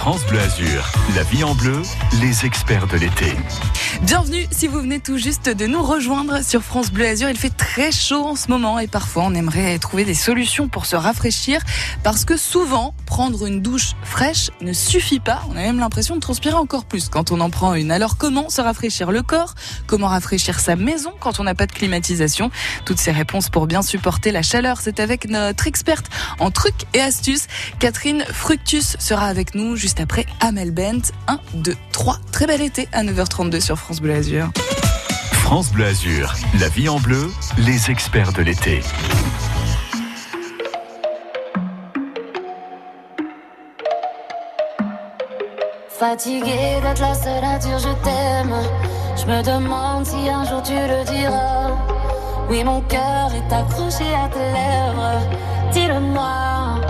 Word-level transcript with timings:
France 0.00 0.24
Bleu 0.24 0.40
Azur, 0.40 0.90
la 1.14 1.22
vie 1.24 1.44
en 1.44 1.54
bleu, 1.54 1.82
les 2.22 2.46
experts 2.46 2.86
de 2.86 2.96
l'été. 2.96 3.34
Bienvenue 4.00 4.46
si 4.50 4.66
vous 4.66 4.80
venez 4.80 4.98
tout 4.98 5.18
juste 5.18 5.50
de 5.50 5.66
nous 5.66 5.82
rejoindre 5.82 6.42
sur 6.42 6.62
France 6.62 6.90
Bleu 6.90 7.06
Azur. 7.06 7.28
Il 7.28 7.36
fait 7.36 7.54
très 7.54 7.92
chaud 7.92 8.24
en 8.24 8.34
ce 8.34 8.48
moment 8.48 8.78
et 8.78 8.86
parfois 8.86 9.24
on 9.24 9.34
aimerait 9.34 9.78
trouver 9.78 10.04
des 10.04 10.14
solutions 10.14 10.68
pour 10.68 10.86
se 10.86 10.96
rafraîchir 10.96 11.60
parce 12.02 12.24
que 12.24 12.38
souvent 12.38 12.94
prendre 13.04 13.44
une 13.44 13.60
douche 13.60 13.92
fraîche 14.02 14.50
ne 14.62 14.72
suffit 14.72 15.20
pas. 15.20 15.42
On 15.50 15.52
a 15.52 15.60
même 15.60 15.78
l'impression 15.78 16.14
de 16.14 16.20
transpirer 16.20 16.54
encore 16.54 16.86
plus 16.86 17.10
quand 17.10 17.30
on 17.30 17.38
en 17.40 17.50
prend 17.50 17.74
une. 17.74 17.90
Alors 17.90 18.16
comment 18.16 18.48
se 18.48 18.62
rafraîchir 18.62 19.12
le 19.12 19.20
corps? 19.20 19.54
Comment 19.86 20.08
rafraîchir 20.08 20.60
sa 20.60 20.76
maison 20.76 21.12
quand 21.20 21.40
on 21.40 21.44
n'a 21.44 21.54
pas 21.54 21.66
de 21.66 21.72
climatisation? 21.72 22.50
Toutes 22.86 22.98
ces 22.98 23.12
réponses 23.12 23.50
pour 23.50 23.66
bien 23.66 23.82
supporter 23.82 24.32
la 24.32 24.42
chaleur, 24.42 24.80
c'est 24.80 24.98
avec 24.98 25.28
notre 25.28 25.66
experte 25.66 26.06
en 26.38 26.50
trucs 26.50 26.86
et 26.94 27.02
astuces. 27.02 27.48
Catherine 27.80 28.24
Fructus 28.32 28.96
sera 28.98 29.26
avec 29.26 29.54
nous 29.54 29.76
après 29.98 30.26
Amel 30.40 30.70
Bent. 30.70 31.10
1, 31.26 31.40
2, 31.54 31.74
3. 31.92 32.18
Très 32.30 32.46
bel 32.46 32.60
été 32.60 32.88
à 32.92 33.02
9h32 33.02 33.60
sur 33.60 33.78
France 33.78 34.00
Bleu 34.00 34.14
Azur. 34.14 34.50
France 35.32 35.72
Bleu 35.72 35.86
Azur, 35.86 36.34
la 36.60 36.68
vie 36.68 36.88
en 36.88 37.00
bleu, 37.00 37.28
les 37.58 37.90
experts 37.90 38.32
de 38.32 38.42
l'été. 38.42 38.82
Fatigué 45.88 46.80
d'être 46.82 47.00
la 47.00 47.14
seule 47.14 47.44
à 47.44 47.58
dire 47.58 47.78
je 47.78 47.92
t'aime. 48.04 48.54
Je 49.16 49.26
me 49.26 49.42
demande 49.42 50.06
si 50.06 50.28
un 50.28 50.44
jour 50.44 50.62
tu 50.62 50.72
le 50.72 51.04
diras. 51.04 51.76
Oui, 52.48 52.64
mon 52.64 52.80
cœur 52.82 53.30
est 53.34 53.52
accroché 53.52 54.14
à 54.14 54.28
tes 54.28 54.38
lèvres. 54.38 55.20
Dis-le-moi. 55.72 56.80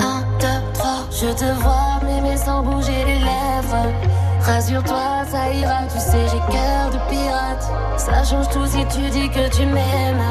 Un, 0.00 0.20
deux, 0.40 0.72
trois. 0.74 1.06
Je 1.10 1.32
te 1.32 1.52
vois 1.60 1.91
m'aimer 2.22 2.36
sans 2.36 2.62
bouger 2.62 3.04
les 3.04 3.18
lèvres. 3.18 3.92
Rassure-toi, 4.40 5.24
ça 5.30 5.52
ira. 5.52 5.82
Tu 5.92 5.98
sais, 5.98 6.26
j'ai 6.30 6.52
cœur 6.52 6.90
de 6.90 7.10
pirate. 7.10 7.64
Ça 7.96 8.24
change 8.24 8.48
tout 8.48 8.66
si 8.66 8.84
tu 8.86 9.08
dis 9.10 9.28
que 9.28 9.48
tu 9.48 9.66
m'aimes. 9.66 10.22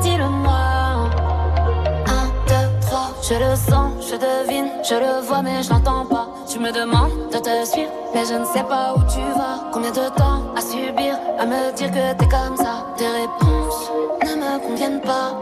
Dis-le-moi. 0.00 1.10
Un, 2.06 2.26
deux, 2.48 2.80
trois. 2.80 3.10
Je 3.22 3.34
le 3.34 3.56
sens, 3.56 3.92
je 4.00 4.16
devine, 4.16 4.70
je 4.88 4.94
le 4.94 5.20
vois, 5.26 5.42
mais 5.42 5.62
je 5.62 5.70
l'entends 5.70 6.06
pas. 6.06 6.28
Tu 6.50 6.58
me 6.58 6.72
demandes 6.72 7.30
de 7.32 7.38
te 7.38 7.66
suivre, 7.66 7.90
mais 8.14 8.24
je 8.26 8.34
ne 8.34 8.44
sais 8.44 8.64
pas 8.64 8.94
où 8.96 9.00
tu 9.10 9.20
vas. 9.36 9.70
Combien 9.72 9.90
de 9.90 10.08
temps 10.16 10.42
à 10.56 10.60
subir, 10.60 11.18
à 11.38 11.46
me 11.46 11.72
dire 11.74 11.90
que 11.90 12.12
t'es 12.14 12.28
comme 12.28 12.56
ça? 12.56 12.86
Tes 12.96 13.06
réponses 13.06 13.90
ne 14.22 14.34
me 14.36 14.66
conviennent 14.66 15.00
pas. 15.00 15.40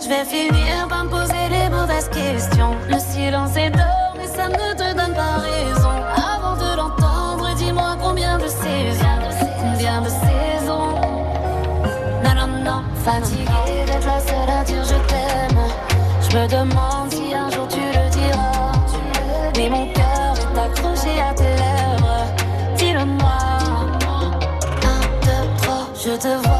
Je 0.00 0.08
vais 0.08 0.24
finir 0.24 0.86
par 0.88 1.04
me 1.04 1.10
poser 1.10 1.48
les 1.50 1.68
mauvaises 1.70 2.08
questions. 2.08 2.74
Le 2.88 2.98
silence 2.98 3.56
est 3.56 3.70
mais 3.70 4.05
ça 4.36 4.48
ne 4.48 4.74
te 4.80 4.88
donne 4.98 5.14
pas 5.14 5.36
raison. 5.50 5.96
Avant 6.34 6.56
de 6.56 6.76
l'entendre, 6.76 7.54
dis-moi 7.56 7.96
combien 8.02 8.36
de 8.38 8.46
saisons, 8.46 9.18
combien 9.62 10.02
de 10.02 10.08
saisons. 10.08 10.94
Non, 12.24 12.34
non, 12.38 12.48
non, 12.68 12.82
fatigué 13.04 13.76
d'être 13.86 14.06
la 14.06 14.20
seule 14.20 14.50
à 14.60 14.64
dire 14.64 14.84
je 14.84 14.98
t'aime. 15.10 15.60
Je 16.24 16.36
me 16.36 16.46
demande 16.48 17.10
si 17.10 17.34
un 17.34 17.48
jour 17.50 17.66
tu 17.68 17.80
le 17.80 18.10
diras. 18.10 18.72
Mais 19.56 19.68
mon 19.70 19.86
cœur 19.92 20.34
est 20.36 20.58
accroché 20.64 21.12
à 21.28 21.32
tes 21.34 21.54
lèvres. 21.62 22.24
Dis-le-moi. 22.76 23.38
Un, 24.92 25.00
deux, 25.24 25.44
trois. 25.62 25.86
Je 25.94 26.12
te 26.24 26.28
vois 26.46 26.55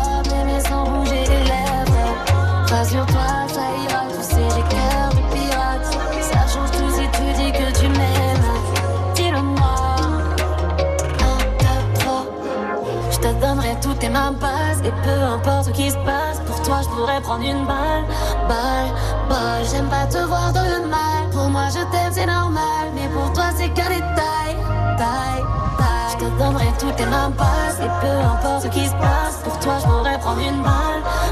Et 14.87 14.93
peu 15.03 15.21
importe 15.21 15.65
ce 15.65 15.71
qui 15.71 15.91
se 15.91 15.97
passe 15.97 16.39
Pour 16.47 16.63
toi 16.63 16.79
je 16.83 16.89
pourrais 16.89 17.21
prendre 17.21 17.45
une 17.45 17.67
balle. 17.67 18.05
Balle, 18.49 18.91
balle 19.29 19.65
J'aime 19.69 19.89
pas 19.89 20.07
te 20.07 20.19
voir 20.19 20.53
dans 20.53 20.63
le 20.63 20.87
mal. 20.87 21.29
Pour 21.33 21.49
moi 21.51 21.67
je 21.71 21.83
t'aime 21.91 22.13
c'est 22.13 22.27
normal. 22.27 22.87
Mais 22.95 23.09
pour 23.09 23.33
toi 23.33 23.47
c'est 23.57 23.69
qu'un 23.71 23.89
détail. 23.89 24.55
Taille, 24.97 25.43
taille. 25.77 26.13
Je 26.13 26.17
te 26.19 26.39
donnerai 26.39 26.67
toutes 26.79 26.95
tes 26.95 27.07
mains 27.07 27.33
passes 27.33 27.81
Et 27.81 27.91
peu 28.01 28.13
importe 28.13 28.63
ce 28.63 28.69
qui 28.69 28.87
se 28.87 28.93
passe 28.93 29.41
Pour 29.43 29.59
toi 29.59 29.75
je 29.81 29.87
pourrais 29.87 30.19
prendre 30.19 30.41
une 30.41 30.63
balle 30.63 31.03
Balle, 31.03 31.26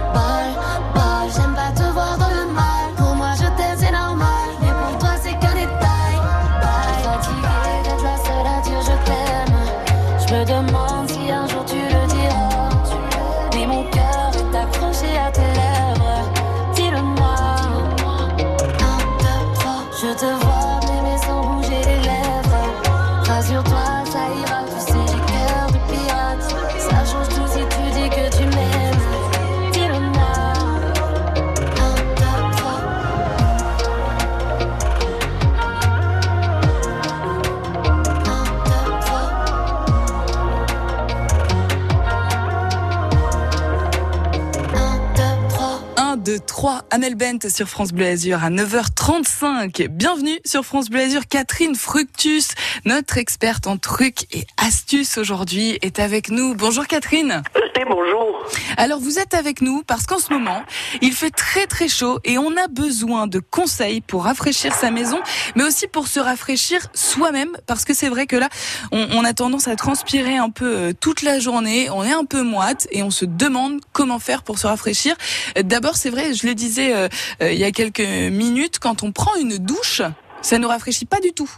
Amel 46.94 47.16
Bent 47.16 47.48
sur 47.48 47.68
France 47.68 47.90
Bleu 47.90 48.06
Azur 48.06 48.44
à 48.44 48.50
9h35. 48.50 49.88
Bienvenue 49.88 50.38
sur 50.44 50.64
France 50.64 50.90
Bleu 50.90 51.00
Azur. 51.00 51.22
Catherine 51.28 51.74
Fructus, 51.74 52.50
notre 52.84 53.18
experte 53.18 53.66
en 53.66 53.78
trucs 53.78 54.32
et 54.32 54.46
astuces 54.58 55.18
aujourd'hui, 55.18 55.76
est 55.82 55.98
avec 55.98 56.30
nous. 56.30 56.54
Bonjour 56.54 56.86
Catherine. 56.86 57.42
Et 57.76 57.84
bonjour. 57.84 58.46
Alors 58.76 59.00
vous 59.00 59.18
êtes 59.18 59.34
avec 59.34 59.60
nous 59.60 59.82
parce 59.84 60.06
qu'en 60.06 60.20
ce 60.20 60.32
moment, 60.32 60.62
il 61.02 61.12
fait 61.12 61.30
très 61.30 61.66
très 61.66 61.88
chaud 61.88 62.20
et 62.22 62.38
on 62.38 62.56
a 62.56 62.68
besoin 62.68 63.26
de 63.26 63.40
conseils 63.40 64.00
pour 64.00 64.22
rafraîchir 64.22 64.72
sa 64.72 64.92
maison, 64.92 65.18
mais 65.56 65.64
aussi 65.64 65.88
pour 65.88 66.06
se 66.06 66.20
rafraîchir 66.20 66.86
soi-même 66.94 67.56
parce 67.66 67.84
que 67.84 67.92
c'est 67.92 68.08
vrai 68.08 68.28
que 68.28 68.36
là, 68.36 68.48
on, 68.92 69.08
on 69.14 69.24
a 69.24 69.32
tendance 69.32 69.66
à 69.66 69.74
transpirer 69.74 70.36
un 70.36 70.50
peu 70.50 70.76
euh, 70.76 70.92
toute 70.92 71.22
la 71.22 71.40
journée, 71.40 71.90
on 71.90 72.04
est 72.04 72.12
un 72.12 72.24
peu 72.24 72.42
moite 72.42 72.86
et 72.92 73.02
on 73.02 73.10
se 73.10 73.24
demande 73.24 73.80
comment 73.92 74.20
faire 74.20 74.44
pour 74.44 74.60
se 74.60 74.68
rafraîchir. 74.68 75.16
D'abord, 75.60 75.96
c'est 75.96 76.10
vrai, 76.10 76.32
je 76.34 76.46
le 76.46 76.54
disais 76.54 76.83
euh, 76.92 77.08
euh, 77.42 77.52
il 77.52 77.58
y 77.58 77.64
a 77.64 77.70
quelques 77.70 78.00
minutes, 78.00 78.78
quand 78.78 79.02
on 79.02 79.12
prend 79.12 79.34
une 79.40 79.58
douche, 79.58 80.02
ça 80.42 80.58
ne 80.58 80.66
rafraîchit 80.66 81.06
pas 81.06 81.20
du 81.20 81.32
tout. 81.32 81.50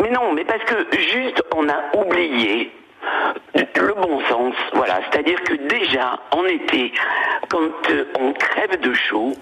Mais 0.00 0.10
non, 0.10 0.32
mais 0.34 0.44
parce 0.44 0.64
que 0.64 0.74
juste 0.96 1.42
on 1.54 1.68
a 1.68 1.96
oublié 1.96 2.72
le 3.54 3.94
bon 3.94 4.20
sens, 4.28 4.54
voilà. 4.74 5.00
C'est-à-dire 5.10 5.40
que 5.42 5.54
déjà, 5.68 6.18
en 6.30 6.44
été, 6.44 6.92
quand 7.48 7.90
euh, 7.90 8.04
on 8.18 8.32
crève 8.32 8.80
de 8.80 8.92
chaud, 8.94 9.36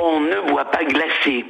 on 0.00 0.20
ne 0.20 0.50
boit 0.50 0.64
pas 0.66 0.84
glacé. 0.84 1.44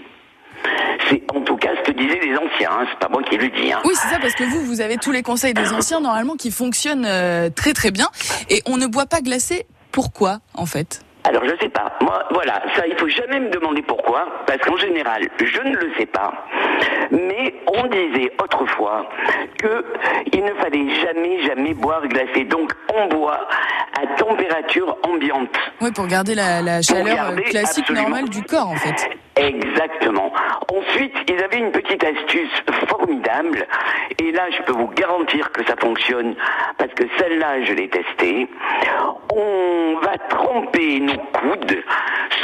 C'est 1.09 1.23
en 1.35 1.41
tout 1.43 1.57
cas 1.57 1.71
ce 1.77 1.91
que 1.91 1.97
disaient 1.97 2.21
les 2.21 2.37
anciens, 2.37 2.71
hein, 2.73 2.87
c'est 2.91 2.99
pas 2.99 3.09
moi 3.09 3.23
qui 3.23 3.37
le 3.37 3.49
dis. 3.49 3.73
hein. 3.73 3.81
Oui, 3.85 3.95
c'est 3.95 4.09
ça, 4.09 4.19
parce 4.21 4.35
que 4.35 4.45
vous, 4.45 4.65
vous 4.65 4.81
avez 4.81 4.97
tous 4.97 5.13
les 5.13 5.23
conseils 5.23 5.55
des 5.55 5.73
anciens, 5.73 6.01
normalement, 6.01 6.35
qui 6.35 6.51
fonctionnent 6.51 7.07
euh, 7.07 7.51
très 7.51 7.73
très 7.73 7.91
bien. 7.91 8.09
Et 8.51 8.63
on 8.67 8.77
ne 8.77 8.87
boit 8.87 9.07
pas 9.07 9.21
glacé. 9.21 9.67
Pourquoi, 9.93 10.41
en 10.55 10.67
fait? 10.67 11.06
Alors 11.29 11.45
je 11.45 11.57
sais 11.61 11.69
pas. 11.69 11.93
Moi, 12.01 12.23
voilà, 12.31 12.63
ça, 12.77 12.87
il 12.87 12.97
faut 12.97 13.09
jamais 13.09 13.41
me 13.41 13.51
demander 13.51 13.83
pourquoi, 13.83 14.27
parce 14.47 14.61
qu'en 14.61 14.77
général, 14.77 15.29
je 15.39 15.61
ne 15.61 15.77
le 15.77 15.93
sais 15.99 16.07
pas. 16.07 16.33
Mais 17.11 17.55
on 17.67 17.87
disait 17.89 18.33
autrefois 18.43 19.09
que 19.59 19.85
il 20.33 20.45
ne 20.45 20.55
fallait 20.55 20.89
jamais, 21.01 21.43
jamais 21.43 21.75
boire 21.75 22.07
glacé. 22.07 22.45
Donc 22.45 22.73
on 22.95 23.09
boit 23.09 23.41
à 24.01 24.07
température 24.19 24.97
ambiante. 25.03 25.57
Oui, 25.81 25.91
pour 25.91 26.07
garder 26.07 26.35
la, 26.35 26.63
la 26.63 26.83
chaleur 26.83 27.07
euh, 27.07 27.15
garder 27.15 27.43
classique 27.43 27.85
absolument. 27.89 28.09
normale 28.09 28.29
du 28.29 28.43
corps, 28.43 28.69
en 28.69 28.77
fait. 28.77 29.11
Exactement. 29.37 30.33
Ensuite, 30.73 31.15
ils 31.29 31.43
avaient 31.43 31.59
une 31.59 31.71
petite 31.73 32.03
astuce 32.03 32.63
formidable, 32.89 33.67
et 34.19 34.33
là, 34.33 34.45
je 34.51 34.63
peux 34.63 34.73
vous 34.73 34.89
garantir 34.89 35.51
que 35.53 35.65
ça 35.67 35.75
fonctionne, 35.79 36.35
parce 36.79 36.93
que 36.95 37.05
celle-là, 37.19 37.63
je 37.65 37.73
l'ai 37.75 37.89
testée. 37.89 38.49
On 39.35 39.76
va 40.01 40.19
tremper 40.29 41.01
nos 41.01 41.19
coudes, 41.19 41.83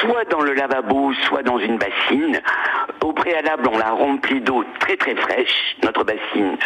soit 0.00 0.24
dans 0.30 0.40
le 0.40 0.54
lavabo, 0.54 1.12
soit 1.28 1.42
dans 1.42 1.58
une 1.58 1.78
bassine. 1.78 2.40
Au 3.02 3.12
préalable, 3.12 3.68
on 3.72 3.78
la 3.78 3.90
remplit 3.90 4.40
d'eau 4.40 4.64
très 4.80 4.96
très 4.96 5.14
fraîche, 5.14 5.76
notre 5.82 6.04
bassine, 6.04 6.56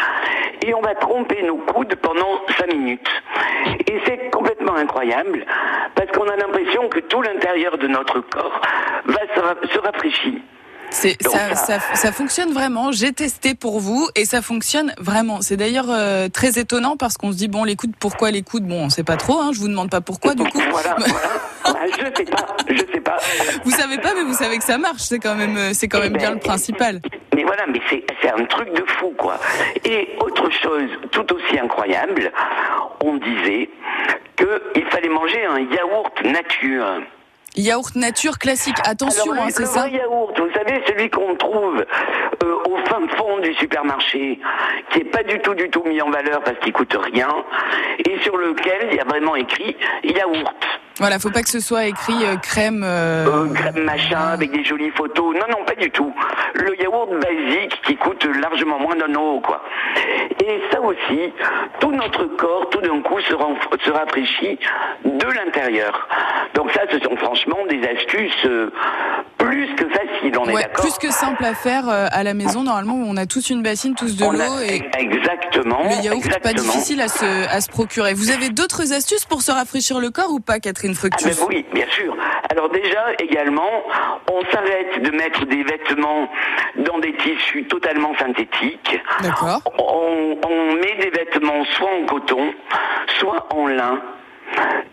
et 0.65 0.75
on 0.75 0.81
va 0.81 0.94
tremper 0.94 1.43
nos 1.43 1.56
coudes 1.56 1.94
pendant 1.97 2.41
5 2.59 2.73
minutes. 2.75 3.23
Et 3.87 4.00
c'est 4.05 4.31
complètement 4.31 4.77
incroyable, 4.77 5.44
parce 5.94 6.11
qu'on 6.12 6.29
a 6.29 6.37
l'impression 6.37 6.88
que 6.88 7.00
tout 7.00 7.23
l'intérieur 7.23 7.79
de 7.79 7.87
notre 7.87 8.21
corps 8.21 8.61
va 9.06 9.21
se 9.73 9.79
rafraîchir. 9.79 10.41
C'est, 10.91 11.21
ça, 11.23 11.55
ça, 11.55 11.79
ça, 11.94 12.12
fonctionne 12.12 12.53
vraiment. 12.53 12.93
J'ai 12.93 13.12
testé 13.12 13.55
pour 13.55 13.81
vous 13.81 14.09
et 14.15 14.25
ça 14.25 14.41
fonctionne 14.41 14.94
vraiment. 14.99 15.43
C'est 15.43 15.56
d'ailleurs 15.56 15.91
euh, 15.91 16.29
très 16.29 16.59
étonnant 16.59 16.97
parce 16.97 17.17
qu'on 17.17 17.33
se 17.33 17.37
dit 17.37 17.49
bon 17.49 17.65
les 17.65 17.77
coudes, 17.77 17.94
pourquoi 17.99 18.31
les 18.31 18.43
coudes? 18.43 18.65
Bon, 18.65 18.85
on 18.85 18.88
sait 18.88 19.05
pas 19.05 19.17
trop. 19.17 19.41
Hein, 19.41 19.50
je 19.53 19.61
vous 19.61 19.69
demande 19.69 19.91
pas 19.91 20.00
pourquoi 20.00 20.35
du 20.35 20.44
coup. 20.44 20.61
Voilà, 20.71 20.97
voilà. 21.65 21.87
je 21.91 22.05
sais 22.17 22.25
pas, 22.25 22.47
je 22.69 22.79
sais 22.79 23.00
pas. 23.00 23.17
Vous 23.65 23.71
savez 23.71 23.99
pas, 23.99 24.15
mais 24.15 24.23
vous 24.23 24.35
savez 24.35 24.59
que 24.59 24.65
ça 24.65 24.79
marche. 24.79 25.03
C'est 25.03 25.19
quand 25.19 25.35
même, 25.35 25.56
euh, 25.56 25.71
c'est 25.73 25.88
quand 25.88 26.00
même 26.00 26.17
bien 26.17 26.33
le 26.33 26.38
principal. 26.38 27.00
Mais 27.35 27.44
voilà, 27.44 27.67
mais 27.67 27.81
c'est, 27.91 28.05
c'est 28.23 28.31
un 28.31 28.44
truc 28.47 28.73
de 28.73 28.85
fou 28.87 29.12
quoi. 29.19 29.38
Et 29.85 30.09
autre 30.21 30.50
chose, 30.50 30.88
tout 31.11 31.27
aussi 31.35 31.59
incroyable, 31.59 32.33
on 33.05 33.17
disait 33.17 33.69
qu'il 34.37 34.87
fallait 34.91 35.09
manger 35.09 35.44
un 35.44 35.61
yaourt 35.61 36.23
nature. 36.25 37.03
Yaourt 37.56 37.94
nature 37.97 38.38
classique, 38.38 38.76
attention, 38.85 39.32
hein, 39.32 39.47
c'est 39.49 39.64
ça 39.64 39.88
yaourt, 39.88 40.38
vous 40.38 40.53
savez, 40.53 40.82
celui 40.87 41.08
qu'on 41.08 41.35
trouve 41.37 41.85
euh, 42.44 42.55
au 42.69 42.76
fin 42.87 43.00
fond 43.17 43.38
du 43.38 43.55
supermarché, 43.55 44.38
qui 44.91 45.00
est 45.00 45.05
pas 45.05 45.23
du 45.23 45.38
tout, 45.41 45.55
du 45.55 45.70
tout 45.70 45.82
mis 45.85 46.00
en 46.03 46.11
valeur 46.11 46.43
parce 46.43 46.58
qu'il 46.58 46.75
coûte 46.75 46.94
rien, 46.94 47.29
et 48.05 48.19
sur 48.20 48.37
lequel 48.37 48.88
il 48.91 48.97
y 48.97 49.00
a 49.00 49.05
vraiment 49.05 49.37
écrit 49.37 49.75
yaourt. 50.05 50.81
Voilà, 50.98 51.19
faut 51.19 51.31
pas 51.31 51.43
que 51.43 51.50
ce 51.50 51.60
soit 51.60 51.84
écrit 51.84 52.25
euh, 52.25 52.37
crème. 52.37 52.82
Euh, 52.82 53.26
euh... 53.26 53.52
crème 53.52 53.84
machin 53.84 54.28
avec 54.32 54.50
des 54.50 54.64
jolies 54.64 54.90
photos. 54.90 55.34
Non, 55.34 55.44
non, 55.50 55.64
pas 55.66 55.75
du 55.75 55.90
tout. 55.90 56.12
Le 56.54 56.75
yaourt 56.81 57.10
basique 57.20 57.81
qui 57.82 57.96
coûte 57.96 58.26
largement 58.40 58.78
moins 58.78 58.96
d'un 58.96 59.12
euro, 59.12 59.40
quoi. 59.40 59.62
Et 60.43 60.62
ça 60.72 60.81
aussi, 60.81 61.32
tout 61.81 61.93
notre 61.93 62.25
corps, 62.37 62.70
tout 62.70 62.81
d'un 62.81 63.02
coup, 63.02 63.20
se, 63.20 63.34
se 63.84 63.90
rafraîchit 63.90 64.58
de 65.04 65.26
l'intérieur. 65.26 66.08
Donc 66.54 66.72
ça, 66.72 66.82
ce 66.90 66.99
sont 67.00 67.16
franchement 67.16 67.58
des 67.69 67.87
astuces 67.87 68.49
plus 69.37 69.69
est 70.26 70.52
d'accord. 70.52 70.84
Plus 70.84 70.99
que 70.99 71.12
simple 71.12 71.44
à 71.44 71.55
faire 71.55 71.88
à 71.88 72.23
la 72.23 72.34
maison. 72.34 72.62
Normalement, 72.62 72.94
on 72.94 73.17
a 73.17 73.26
tous 73.26 73.50
une 73.50 73.62
bassine, 73.62 73.94
tous 73.94 74.17
de 74.17 74.25
l'eau 74.25 74.61
et 74.61 74.82
exactement. 74.99 75.82
Le 75.84 76.05
yaourt, 76.05 76.17
exactement. 76.25 76.40
pas 76.43 76.52
difficile 76.52 77.00
à 77.00 77.08
se, 77.08 77.49
à 77.49 77.61
se 77.61 77.69
procurer. 77.69 78.14
Vous 78.14 78.31
avez 78.31 78.50
d'autres 78.50 78.93
astuces 78.93 79.25
pour 79.25 79.43
se 79.43 79.52
rafraîchir 79.52 80.00
le 80.00 80.11
corps 80.11 80.32
ou 80.32 80.40
pas, 80.40 80.61
Catherine? 80.61 80.94
Ah, 81.02 81.08
oui, 81.49 81.64
bien 81.73 81.87
sûr. 81.90 82.17
Alors 82.50 82.69
déjà, 82.70 83.05
également, 83.19 83.70
on 84.31 84.40
s'arrête 84.52 85.02
de 85.02 85.11
mettre 85.11 85.44
des 85.46 85.62
vêtements 85.62 86.28
dans 86.87 86.99
des 86.99 87.14
tissus 87.17 87.67
totalement 87.69 88.14
synthétiques. 88.19 89.00
D'accord. 89.23 89.61
On, 89.78 90.37
on 90.46 90.75
met 90.75 90.96
des 91.00 91.11
vêtements 91.11 91.64
soit 91.76 91.90
en 91.90 92.06
coton, 92.06 92.52
soit 93.19 93.46
en 93.55 93.67
lin. 93.67 94.00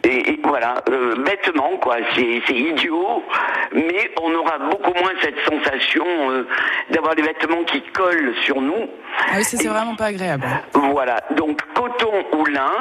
Et, 0.04 0.40
voilà, 0.44 0.76
euh, 0.90 1.16
bêtement 1.24 1.78
quoi, 1.78 1.96
c'est 2.14 2.54
idiot, 2.54 3.24
mais 3.74 4.12
on 4.22 4.34
aura 4.34 4.58
beaucoup 4.60 4.94
moins 5.00 5.14
cette 5.22 5.40
sensation 5.46 6.06
euh, 6.30 6.46
d'avoir 6.90 7.16
des 7.16 7.22
vêtements 7.22 7.64
qui 7.64 7.82
collent 7.94 8.34
sur 8.44 8.60
nous. 8.60 8.90
Ah 9.32 9.36
oui, 9.38 9.44
c'est 9.44 9.68
vraiment 9.68 9.96
pas 9.96 10.06
agréable. 10.06 10.46
Voilà, 10.74 11.22
donc 11.32 11.62
coton 11.74 12.26
ou 12.34 12.46
lin, 12.46 12.72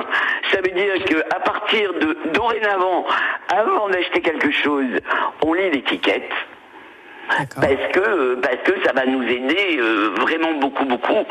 ça 0.50 0.60
veut 0.60 0.74
dire 0.74 1.04
que 1.04 1.20
à 1.34 1.40
partir 1.40 1.92
de 1.94 2.16
dorénavant, 2.34 3.04
avant 3.48 3.88
d'acheter 3.88 4.20
quelque 4.20 4.50
chose, 4.50 4.98
on 5.44 5.54
lit 5.54 5.70
l'étiquette. 5.70 6.30
Parce 7.28 7.92
que 7.92 8.34
parce 8.34 8.56
que 8.64 8.84
ça 8.84 8.92
va 8.92 9.06
nous 9.06 9.22
aider 9.22 9.78
euh, 9.78 10.12
vraiment 10.20 10.54
beaucoup 10.54 10.84
beaucoup. 10.84 11.24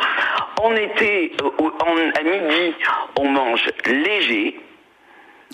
En 0.61 0.73
été, 0.75 1.35
à 1.39 2.23
midi, 2.23 2.75
on 3.19 3.29
mange 3.29 3.69
léger. 3.85 4.59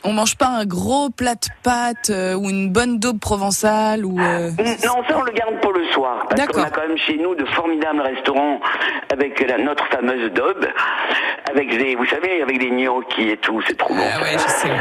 On 0.04 0.14
mange 0.14 0.38
pas 0.38 0.48
un 0.48 0.66
gros 0.66 1.10
plat 1.10 1.36
de 1.36 1.48
pâtes 1.64 2.10
euh, 2.10 2.36
ou 2.36 2.50
une 2.50 2.70
bonne 2.72 3.00
daube 3.00 3.20
provençale 3.20 4.06
ou. 4.06 4.20
Euh, 4.20 4.52
non, 4.86 5.04
ça 5.08 5.18
on 5.18 5.24
le 5.24 5.32
garde 5.32 5.60
pour 5.62 5.74
le 5.74 5.86
soir. 5.88 6.26
Parce 6.30 6.48
qu'on 6.48 6.62
a 6.62 6.70
quand 6.70 6.88
même 6.88 6.98
chez 6.98 7.18
nous 7.18 7.36
de 7.36 7.46
formidables 7.46 8.02
restaurants 8.02 8.60
avec 9.12 9.40
la, 9.48 9.58
notre 9.58 9.86
fameuse 9.88 10.32
daube, 10.34 10.68
avec 11.50 11.70
des, 11.78 11.96
vous 11.96 12.06
savez, 12.06 12.42
avec 12.42 12.60
des 12.60 12.70
gnocchis 12.70 13.30
et 13.30 13.38
tout, 13.38 13.62
c'est 13.68 13.78
trop 13.78 13.94
bon. 13.94 14.02
Ah 14.02 14.22
ouais, 14.22 14.34
je 14.34 14.48
sais. 14.48 14.70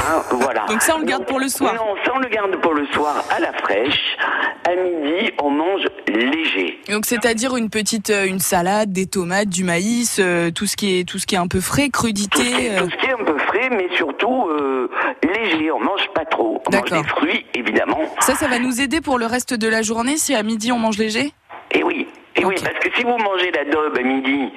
Hein, 0.00 0.22
voilà. 0.30 0.64
Donc 0.66 0.80
ça 0.80 0.94
on 0.96 1.00
le 1.00 1.04
garde 1.04 1.26
pour 1.26 1.38
le 1.38 1.48
soir. 1.48 1.74
Non, 1.74 1.94
ça 2.04 2.12
on 2.14 2.18
le 2.18 2.28
garde 2.28 2.56
pour 2.62 2.72
le 2.72 2.86
soir 2.86 3.22
à 3.30 3.38
la 3.38 3.52
fraîche. 3.52 4.16
À 4.66 4.74
midi, 4.74 5.30
on 5.42 5.50
mange 5.50 5.82
léger. 6.08 6.80
Donc 6.88 7.04
c'est-à-dire 7.04 7.56
une 7.56 7.68
petite, 7.68 8.10
euh, 8.10 8.24
une 8.24 8.38
salade, 8.38 8.92
des 8.92 9.06
tomates, 9.06 9.48
du 9.48 9.62
maïs, 9.62 10.20
tout 10.54 10.66
ce 10.66 10.76
qui 10.76 10.98
est, 10.98 11.04
tout 11.08 11.18
ce 11.18 11.26
qui 11.26 11.34
est 11.34 11.38
un 11.38 11.48
peu 11.48 11.60
frais, 11.60 11.90
crudité. 11.90 12.38
Tout 12.38 12.44
ce 12.44 12.56
qui 12.56 12.66
est, 12.66 12.76
tout 12.78 12.90
ce 12.90 12.96
qui 12.96 13.06
est 13.06 13.12
un 13.12 13.24
peu 13.24 13.38
frais, 13.38 13.68
mais 13.70 13.88
surtout 13.96 14.48
léger, 15.22 15.70
on 15.70 15.80
mange 15.80 16.08
pas 16.14 16.24
trop. 16.24 16.62
On 16.66 16.76
mange 16.76 16.90
des 16.90 17.04
fruits, 17.04 17.46
évidemment. 17.54 18.00
Ça, 18.20 18.34
ça 18.34 18.48
va 18.48 18.58
nous 18.58 18.80
aider 18.80 19.00
pour 19.00 19.18
le 19.18 19.26
reste 19.26 19.54
de 19.54 19.68
la 19.68 19.82
journée 19.82 20.16
si 20.16 20.34
à 20.34 20.42
midi 20.42 20.72
on 20.72 20.78
mange 20.78 20.98
léger? 20.98 21.32
Eh 21.72 21.82
oui. 21.82 22.06
Et 22.36 22.44
oui, 22.44 22.54
parce 22.62 22.78
que 22.78 22.88
si 22.96 23.02
vous 23.02 23.18
mangez 23.18 23.50
la 23.50 23.64
daube 23.64 23.98
à 23.98 24.02
midi, 24.02 24.52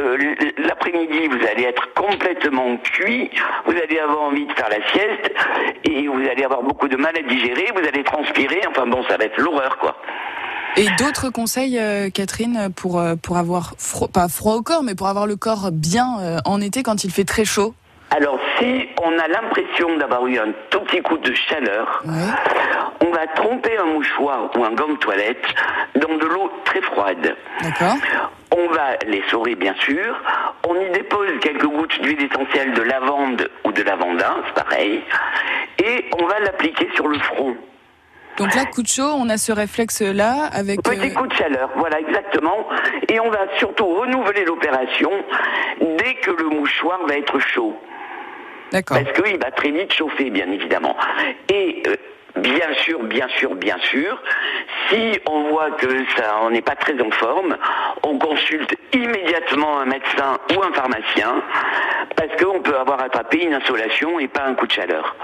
euh, 0.00 0.18
l'après-midi, 0.58 1.28
vous 1.28 1.46
allez 1.46 1.62
être 1.62 1.88
complètement 1.94 2.76
cuit, 2.78 3.30
vous 3.64 3.72
allez 3.72 3.98
avoir 4.00 4.22
envie 4.22 4.44
de 4.44 4.52
faire 4.52 4.68
la 4.68 4.84
sieste, 4.90 5.32
et 5.84 6.08
vous 6.08 6.20
allez 6.28 6.42
avoir 6.44 6.62
beaucoup 6.62 6.88
de 6.88 6.96
mal 6.96 7.16
à 7.16 7.22
digérer, 7.22 7.68
vous 7.74 7.86
allez 7.86 8.02
transpirer, 8.02 8.60
enfin 8.68 8.86
bon, 8.86 9.04
ça 9.08 9.16
va 9.16 9.24
être 9.24 9.40
l'horreur, 9.40 9.78
quoi. 9.78 9.96
Et 10.76 10.86
d'autres 10.98 11.30
conseils, 11.30 11.78
euh, 11.78 12.10
Catherine, 12.10 12.70
pour, 12.74 12.98
euh, 12.98 13.14
pour 13.14 13.38
avoir, 13.38 13.74
froid, 13.78 14.08
pas 14.08 14.28
froid 14.28 14.54
au 14.54 14.62
corps, 14.62 14.82
mais 14.82 14.96
pour 14.96 15.06
avoir 15.06 15.26
le 15.26 15.36
corps 15.36 15.70
bien 15.70 16.40
en 16.44 16.60
été 16.60 16.82
quand 16.82 17.04
il 17.04 17.12
fait 17.12 17.24
très 17.24 17.44
chaud? 17.44 17.72
Alors, 18.14 18.38
si 18.58 18.88
on 19.02 19.18
a 19.18 19.26
l'impression 19.26 19.96
d'avoir 19.96 20.26
eu 20.26 20.38
un 20.38 20.52
tout 20.68 20.80
petit 20.80 21.00
coup 21.00 21.16
de 21.16 21.32
chaleur, 21.32 22.02
on 23.00 23.10
va 23.10 23.26
tromper 23.28 23.78
un 23.78 23.86
mouchoir 23.86 24.50
ou 24.54 24.64
un 24.64 24.72
gant 24.72 24.88
de 24.88 24.98
toilette 24.98 25.44
dans 25.94 26.16
de 26.18 26.26
l'eau 26.26 26.52
très 26.64 26.82
froide. 26.82 27.34
D'accord. 27.62 27.96
On 28.54 28.68
va 28.68 28.96
les 29.06 29.22
saurer, 29.30 29.54
bien 29.54 29.74
sûr. 29.78 30.14
On 30.68 30.74
y 30.74 30.90
dépose 30.90 31.30
quelques 31.40 31.64
gouttes 31.64 31.98
d'huile 32.02 32.28
essentielle 32.30 32.74
de 32.74 32.82
lavande 32.82 33.48
ou 33.64 33.72
de 33.72 33.82
lavandin, 33.82 34.36
c'est 34.46 34.62
pareil. 34.62 35.02
Et 35.82 36.10
on 36.20 36.26
va 36.26 36.38
l'appliquer 36.40 36.90
sur 36.94 37.08
le 37.08 37.18
front. 37.18 37.56
Donc 38.36 38.54
là, 38.54 38.64
coup 38.66 38.82
de 38.82 38.88
chaud, 38.88 39.12
on 39.16 39.28
a 39.30 39.38
ce 39.38 39.52
réflexe-là 39.52 40.50
avec... 40.52 40.82
Petit 40.82 41.10
euh, 41.10 41.14
coup 41.14 41.26
de 41.26 41.34
chaleur, 41.34 41.70
voilà, 41.76 41.98
exactement. 42.00 42.66
Et 43.08 43.20
on 43.20 43.30
va 43.30 43.40
surtout 43.58 43.86
renouveler 43.86 44.44
l'opération 44.44 45.10
dès 45.80 46.14
que 46.14 46.30
le 46.30 46.48
mouchoir 46.48 47.00
va 47.06 47.16
être 47.16 47.38
chaud. 47.38 47.74
Parce 49.02 49.12
qu'il 49.12 49.38
va 49.38 49.50
très 49.50 49.70
vite 49.70 49.92
chauffer, 49.92 50.30
bien 50.30 50.50
évidemment. 50.50 50.96
Et 51.48 51.82
euh, 51.86 51.96
Bien 52.36 52.72
sûr, 52.82 53.02
bien 53.04 53.28
sûr, 53.36 53.54
bien 53.54 53.76
sûr. 53.78 54.18
Si 54.88 55.20
on 55.26 55.50
voit 55.50 55.70
que 55.72 55.88
ça, 56.16 56.38
on 56.42 56.50
n'est 56.50 56.62
pas 56.62 56.76
très 56.76 56.98
en 57.00 57.10
forme, 57.10 57.56
on 58.02 58.18
consulte 58.18 58.74
immédiatement 58.94 59.80
un 59.80 59.84
médecin 59.84 60.38
ou 60.56 60.62
un 60.62 60.72
pharmacien 60.72 61.42
parce 62.16 62.34
qu'on 62.42 62.60
peut 62.60 62.76
avoir 62.76 63.02
attrapé 63.02 63.44
une 63.44 63.54
insolation 63.54 64.18
et 64.18 64.28
pas 64.28 64.44
un 64.44 64.54
coup 64.54 64.66
de 64.66 64.72
chaleur. 64.72 65.14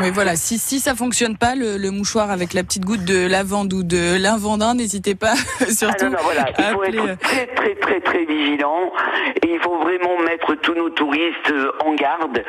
Mais 0.00 0.10
voilà, 0.10 0.36
si, 0.36 0.58
si 0.58 0.80
ça 0.80 0.94
fonctionne 0.94 1.36
pas, 1.36 1.54
le, 1.54 1.76
le 1.76 1.90
mouchoir 1.90 2.30
avec 2.30 2.52
la 2.52 2.62
petite 2.62 2.84
goutte 2.84 3.04
de 3.04 3.26
lavande 3.26 3.72
ou 3.72 3.82
de 3.82 4.20
lavandin, 4.20 4.74
n'hésitez 4.74 5.14
pas 5.14 5.34
surtout. 5.70 5.94
Ah 6.04 6.04
non, 6.04 6.10
non, 6.10 6.18
voilà, 6.22 6.46
il 6.58 6.64
faut 6.64 6.84
être 6.84 7.08
euh, 7.08 7.16
très 7.20 7.46
très 7.46 7.74
très 7.76 8.00
très 8.00 8.24
vigilant 8.24 8.92
et 9.42 9.54
il 9.54 9.60
faut 9.60 9.78
vraiment 9.78 10.18
mettre 10.18 10.54
tous 10.56 10.74
nos 10.74 10.90
touristes 10.90 11.50
euh, 11.50 11.70
en 11.84 11.94
garde 11.94 12.42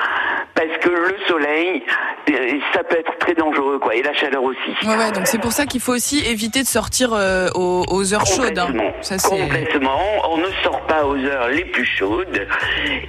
parce 0.55 0.77
que 0.81 0.89
le 0.89 1.15
soleil, 1.27 1.83
euh, 2.29 2.59
ça 2.73 2.83
peut 2.83 2.97
être 2.97 3.17
très 3.19 3.33
dangereux 3.33 3.79
quoi 3.79 3.93
la 4.03 4.13
chaleur 4.13 4.43
aussi. 4.43 4.57
Ouais, 4.83 4.95
ouais 4.95 5.11
donc 5.11 5.27
c'est 5.27 5.39
pour 5.39 5.51
ça 5.51 5.65
qu'il 5.65 5.81
faut 5.81 5.93
aussi 5.93 6.19
éviter 6.25 6.61
de 6.61 6.67
sortir 6.67 7.13
euh, 7.13 7.49
aux, 7.55 7.85
aux, 7.89 8.13
heures 8.13 8.25
chaudes. 8.25 8.57
Hein. 8.57 8.73
Ça, 9.01 9.17
Complètement. 9.17 9.99
On 10.29 10.37
ne 10.37 10.49
sort 10.63 10.81
pas 10.81 11.05
aux 11.05 11.17
heures 11.17 11.49
les 11.49 11.65
plus 11.65 11.85
chaudes. 11.85 12.47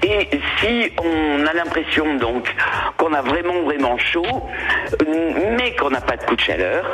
Et 0.02 0.28
si 0.61 0.90
on 1.02 1.46
a 1.46 1.52
l'impression 1.52 2.16
donc 2.16 2.54
qu'on 2.96 3.12
a 3.12 3.23
vraiment 3.23 3.62
vraiment 3.62 3.96
chaud, 4.06 4.42
mais 5.58 5.75
qu'on 5.75 5.90
n'a 5.90 6.00
pas 6.00 6.16
de 6.16 6.25
coup 6.25 6.36
de 6.36 6.40
chaleur, 6.40 6.84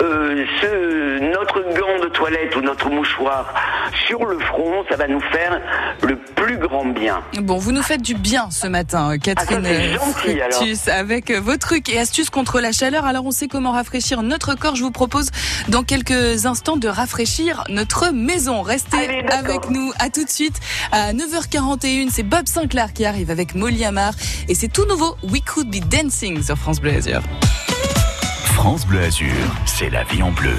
euh, 0.00 0.44
ce, 0.60 1.18
notre 1.32 1.60
gant 1.78 1.98
de 2.02 2.08
toilette 2.08 2.56
ou 2.56 2.60
notre 2.60 2.88
mouchoir 2.88 3.52
sur 4.06 4.24
le 4.24 4.38
front, 4.38 4.84
ça 4.88 4.96
va 4.96 5.08
nous 5.08 5.20
faire 5.20 5.60
le 6.02 6.16
plus 6.16 6.58
grand 6.58 6.84
bien. 6.86 7.22
Bon, 7.40 7.58
vous 7.58 7.72
nous 7.72 7.82
faites 7.82 8.02
du 8.02 8.14
bien 8.14 8.50
ce 8.50 8.66
matin, 8.66 9.18
Catherine 9.18 9.66
ah, 9.66 9.96
gentil, 9.96 10.40
alors. 10.40 10.98
avec 10.98 11.30
vos 11.30 11.56
trucs 11.56 11.88
et 11.88 11.98
astuces 11.98 12.30
contre 12.30 12.60
la 12.60 12.72
chaleur. 12.72 13.04
Alors 13.04 13.26
on 13.26 13.30
sait 13.30 13.48
comment 13.48 13.72
rafraîchir 13.72 14.22
notre 14.22 14.54
corps. 14.54 14.76
Je 14.76 14.82
vous 14.82 14.90
propose 14.90 15.30
dans 15.68 15.82
quelques 15.82 16.46
instants 16.46 16.76
de 16.76 16.88
rafraîchir 16.88 17.64
notre 17.68 18.10
maison. 18.10 18.62
Restez 18.62 19.22
avec 19.30 19.70
nous. 19.70 19.92
À 19.98 20.10
tout 20.10 20.24
de 20.24 20.30
suite. 20.30 20.58
À 20.90 21.12
9h41, 21.12 22.10
c'est 22.10 22.22
Bob 22.22 22.46
Sinclair 22.46 22.92
qui 22.92 23.04
arrive 23.04 23.30
avec 23.30 23.54
Molly 23.54 23.84
Amar. 23.84 24.14
Et 24.48 24.54
c'est 24.54 24.68
tout 24.68 24.86
nouveau. 24.86 25.16
We 25.22 25.42
Could 25.42 25.68
Be 25.68 25.80
Dancing 25.84 26.42
sur 26.42 26.56
France 26.56 26.80
Bleu 26.80 26.92
France 28.54 28.86
Bleu 28.86 29.02
Azur, 29.02 29.34
c'est 29.64 29.90
la 29.90 30.04
vie 30.04 30.22
en 30.22 30.30
bleu. 30.30 30.54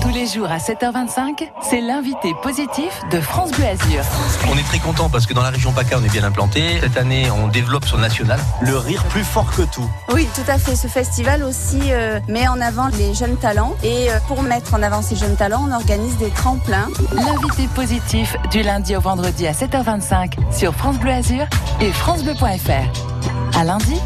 Tous 0.00 0.10
les 0.10 0.26
jours 0.26 0.50
à 0.50 0.58
7h25, 0.58 1.48
c'est 1.62 1.80
l'invité 1.80 2.32
positif 2.42 3.00
de 3.10 3.20
France 3.20 3.50
Bleu 3.52 3.64
Azur. 3.66 4.04
On 4.52 4.56
est 4.56 4.62
très 4.62 4.78
content 4.78 5.08
parce 5.08 5.26
que 5.26 5.34
dans 5.34 5.42
la 5.42 5.50
région 5.50 5.72
PACA, 5.72 5.98
on 5.98 6.04
est 6.04 6.12
bien 6.12 6.24
implanté. 6.24 6.78
Cette 6.80 6.96
année, 6.96 7.30
on 7.30 7.48
développe 7.48 7.84
son 7.86 7.98
national. 7.98 8.38
Le 8.60 8.76
rire 8.76 9.02
plus 9.04 9.24
fort 9.24 9.50
que 9.56 9.62
tout. 9.62 9.88
Oui, 10.12 10.28
tout 10.34 10.48
à 10.48 10.58
fait. 10.58 10.76
Ce 10.76 10.86
festival 10.86 11.42
aussi 11.42 11.80
euh, 11.90 12.20
met 12.28 12.46
en 12.46 12.60
avant 12.60 12.88
les 12.88 13.14
jeunes 13.14 13.36
talents. 13.36 13.74
Et 13.82 14.10
euh, 14.10 14.18
pour 14.28 14.42
mettre 14.42 14.74
en 14.74 14.82
avant 14.82 15.02
ces 15.02 15.16
jeunes 15.16 15.36
talents, 15.36 15.66
on 15.68 15.72
organise 15.72 16.16
des 16.18 16.30
tremplins. 16.30 16.88
L'invité 17.12 17.66
positif 17.74 18.36
du 18.50 18.62
lundi 18.62 18.94
au 18.94 19.00
vendredi 19.00 19.46
à 19.46 19.52
7h25 19.52 20.34
sur 20.52 20.74
France 20.74 20.98
Bleu 20.98 21.12
Azur 21.12 21.46
et 21.80 21.90
francebleu.fr. 21.92 23.58
À 23.58 23.64
lundi. 23.64 24.00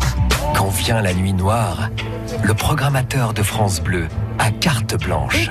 Quand 0.57 0.71
vient 0.71 1.03
la 1.03 1.13
nuit 1.13 1.35
noire, 1.35 1.91
le 2.43 2.55
programmateur 2.55 3.35
de 3.35 3.43
France 3.43 3.83
Bleu 3.83 4.09
a 4.39 4.51
carte 4.51 4.97
blanche. 4.97 5.51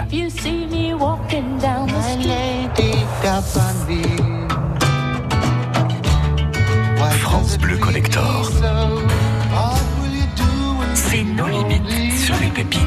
France 7.20 7.58
Bleu 7.60 7.78
Collector. 7.78 8.52
C'est 10.96 11.24
nos 11.24 11.48
limites 11.48 12.18
sur 12.18 12.36
les 12.42 12.48
pépites. 12.48 12.80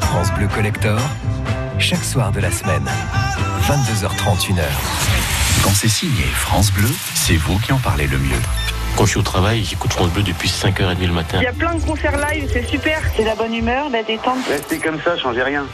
France 0.00 0.32
Bleu 0.34 0.48
Collector, 0.48 1.00
chaque 1.78 2.04
soir 2.04 2.30
de 2.30 2.40
la 2.40 2.50
semaine, 2.50 2.86
22h31 3.66 4.56
h 4.56 5.31
Quand 5.60 5.70
c'est 5.74 5.88
signé 5.88 6.24
France 6.24 6.72
Bleu, 6.72 6.88
c'est 7.14 7.36
vous 7.36 7.58
qui 7.58 7.72
en 7.72 7.78
parlez 7.78 8.06
le 8.06 8.18
mieux. 8.18 8.40
Quand 8.96 9.04
je 9.04 9.10
suis 9.10 9.18
au 9.20 9.22
travail, 9.22 9.64
j'écoute 9.64 9.92
France 9.92 10.10
Bleu 10.10 10.22
depuis 10.22 10.48
5h30 10.48 11.06
le 11.06 11.12
matin. 11.12 11.38
Il 11.40 11.44
y 11.44 11.46
a 11.46 11.52
plein 11.52 11.74
de 11.74 11.82
concerts 11.82 12.16
live, 12.18 12.48
c'est 12.52 12.66
super. 12.68 13.00
C'est 13.16 13.24
la 13.24 13.34
bonne 13.34 13.54
humeur, 13.54 13.88
la 13.90 14.02
détente. 14.02 14.38
Restez 14.48 14.78
comme 14.78 15.00
ça, 15.02 15.16
changez 15.16 15.42
rien. 15.42 15.64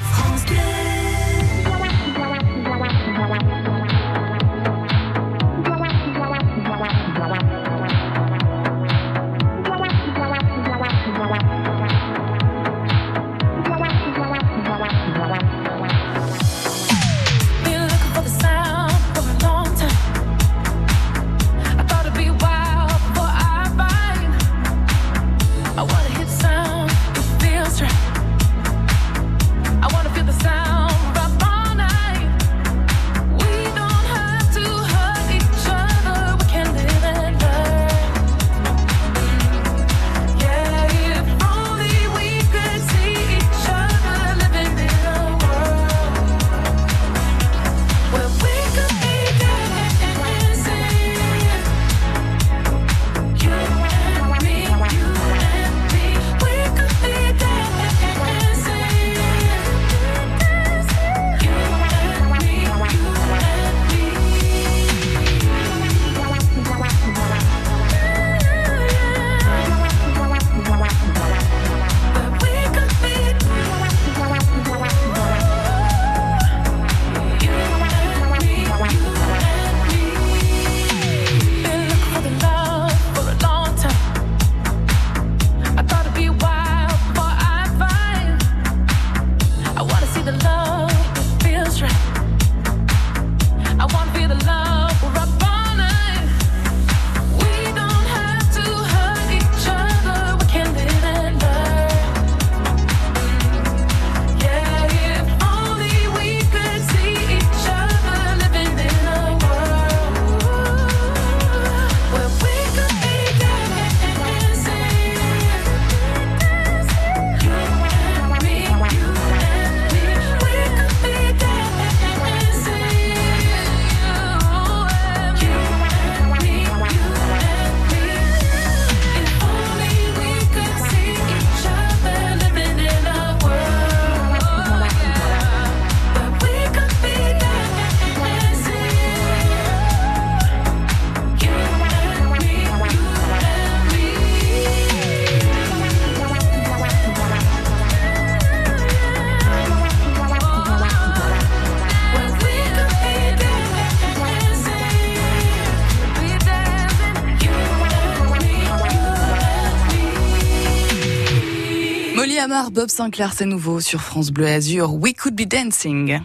Bob 162.49 162.89
Sinclair, 162.89 163.35
c'est 163.35 163.45
nouveau 163.45 163.79
sur 163.81 164.01
France 164.01 164.31
Bleu 164.31 164.47
Azur. 164.47 164.95
We 164.95 165.13
could 165.13 165.35
be 165.35 165.47
dancing. 165.47 166.21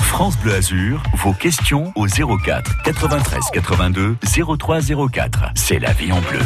France 0.00 0.38
Bleu 0.38 0.54
Azur, 0.54 1.02
vos 1.22 1.34
questions 1.34 1.92
au 1.96 2.06
04 2.06 2.82
93 2.82 3.42
82 3.52 4.16
03 4.58 4.80
04. 5.12 5.50
C'est 5.54 5.78
la 5.78 5.92
vie 5.92 6.10
en 6.12 6.20
bleu. 6.20 6.40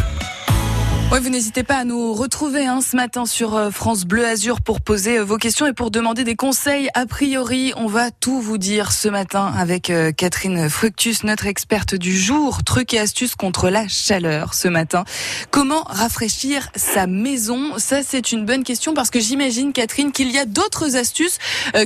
Ouais, 1.11 1.21
vous 1.21 1.31
n'hésitez 1.31 1.63
pas 1.63 1.77
à 1.77 1.85
nous 1.85 2.13
retrouver 2.13 2.67
hein, 2.67 2.83
ce 2.83 2.95
matin 2.95 3.25
sur 3.25 3.57
euh, 3.57 3.71
France 3.71 4.05
Bleu 4.05 4.27
Azur 4.27 4.61
pour 4.61 4.83
poser 4.83 5.19
euh, 5.19 5.25
vos 5.25 5.39
questions 5.39 5.67
et 5.67 5.73
pour 5.73 5.91
demander 5.91 6.23
des 6.23 6.37
conseils. 6.37 6.91
A 6.93 7.07
priori, 7.07 7.73
on 7.79 7.87
va 7.87 8.11
tout 8.11 8.43
vous 8.43 8.59
dire 8.59 8.93
ce 8.93 9.09
matin 9.09 9.51
avec 9.59 9.89
euh, 9.89 10.13
Catherine 10.13 10.69
Fructus, 10.69 11.25
notre 11.25 11.47
experte 11.47 11.95
du 11.95 12.15
jour. 12.15 12.63
Trucs 12.63 12.93
et 12.93 12.99
astuces 12.99 13.37
contre 13.37 13.71
la 13.71 13.89
chaleur 13.89 14.53
ce 14.53 14.69
matin. 14.69 15.05
Comment 15.51 15.83
rafraîchir 15.87 16.69
sa 16.77 17.07
maison? 17.07 17.79
Ça, 17.79 18.03
c'est 18.03 18.31
une 18.31 18.45
bonne 18.45 18.63
question 18.63 18.93
parce 18.93 19.09
que 19.09 19.19
j'imagine, 19.19 19.73
Catherine, 19.73 20.13
qu'il 20.13 20.31
y 20.31 20.39
a 20.39 20.45
d'autres 20.45 20.95
astuces 20.95 21.39